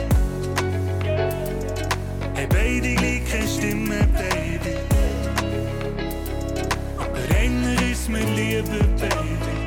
[2.33, 4.90] Hey, beide gleiche Stimme, Baby.
[8.11, 9.61] Mir lieber, Baby.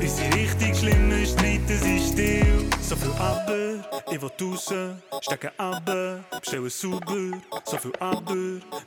[0.00, 2.70] Unsere richtig schlimmen Streiten sind still.
[2.80, 4.74] So viel aber, ich will raus,
[5.22, 5.90] stecke ab,
[6.40, 7.40] bestelle sauber.
[7.64, 8.34] So viel aber,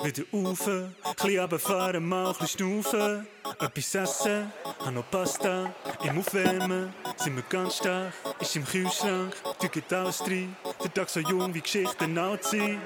[0.04, 0.70] wieder rauf,
[1.20, 3.28] chli runterfahren, mal chli schnaufen.
[3.60, 8.14] Etwas essen, hab noch Pasta, im Aufwärmen, sind wir ganz stark.
[8.40, 10.56] Ist im Kühlschrank, du geht alles rein.
[10.84, 12.80] Der Tag so jung wie Geschichten alt sind.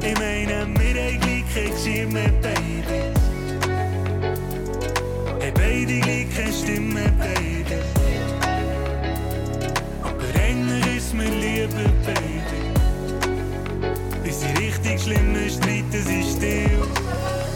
[0.00, 3.24] In mijn midden lieg ik zie met baby's.
[5.38, 7.84] Hey Baby lieg geen stim met baby's.
[10.02, 12.62] Aber Ränder ist mir lieber Baby.
[14.22, 17.55] Bis die richtig schlimme Streiten sind still.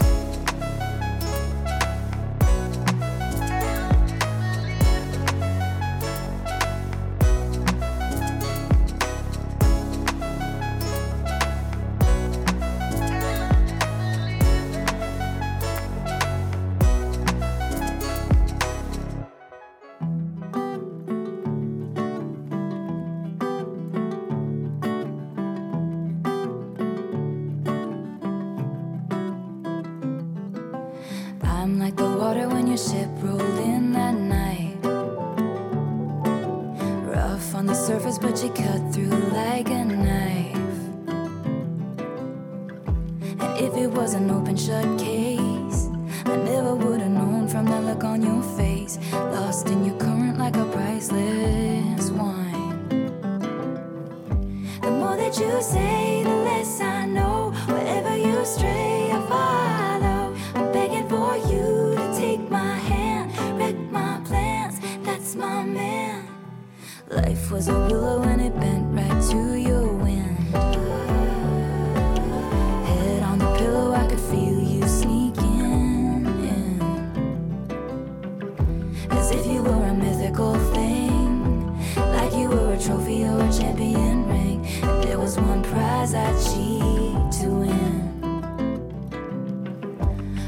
[82.81, 84.65] trophy or a champion ring.
[84.81, 88.21] And there was one prize I cheat to win.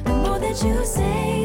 [0.04, 1.43] The more that you say,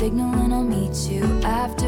[0.00, 1.79] signal and I'll meet you after.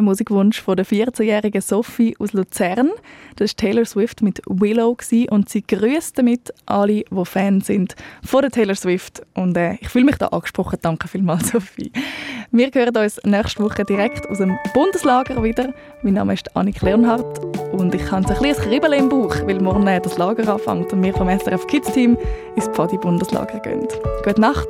[0.00, 2.90] der Musikwunsch von der 14-jährigen Sophie aus Luzern.
[3.36, 4.96] Das war Taylor Swift mit Willow
[5.30, 7.94] und sie grüßt damit alle, die Fans sind
[8.24, 9.22] von der Taylor Swift.
[9.34, 10.78] Und äh, ich fühle mich da angesprochen.
[10.80, 11.92] Danke vielmals, Sophie.
[12.50, 15.74] Wir hören uns nächste Woche direkt aus dem Bundeslager wieder.
[16.02, 17.38] Mein Name ist Annik Leonhardt
[17.72, 21.02] und ich habe ein kleines Kribbeln im Bauch, weil morgen äh, das Lager anfängt und
[21.02, 22.16] wir vom SRF Kids Team
[22.56, 23.86] ins Pfadi Bundeslager gehen.
[24.24, 24.68] Gute Nacht!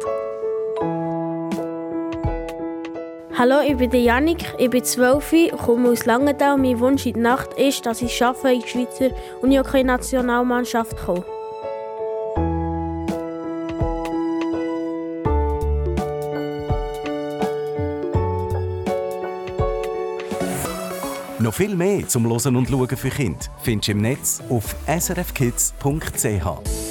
[3.40, 6.58] Hallo, ich bin der Janik, ich bin 12, komme aus Langenthal.
[6.58, 11.24] Mein Wunsch in der Nacht ist, dass ich in die Schweizer Unihockey-Nationalmannschaft komme.
[21.38, 26.89] Noch viel mehr zum Losen und Schauen für Kinder findest du im Netz auf srfkids.ch.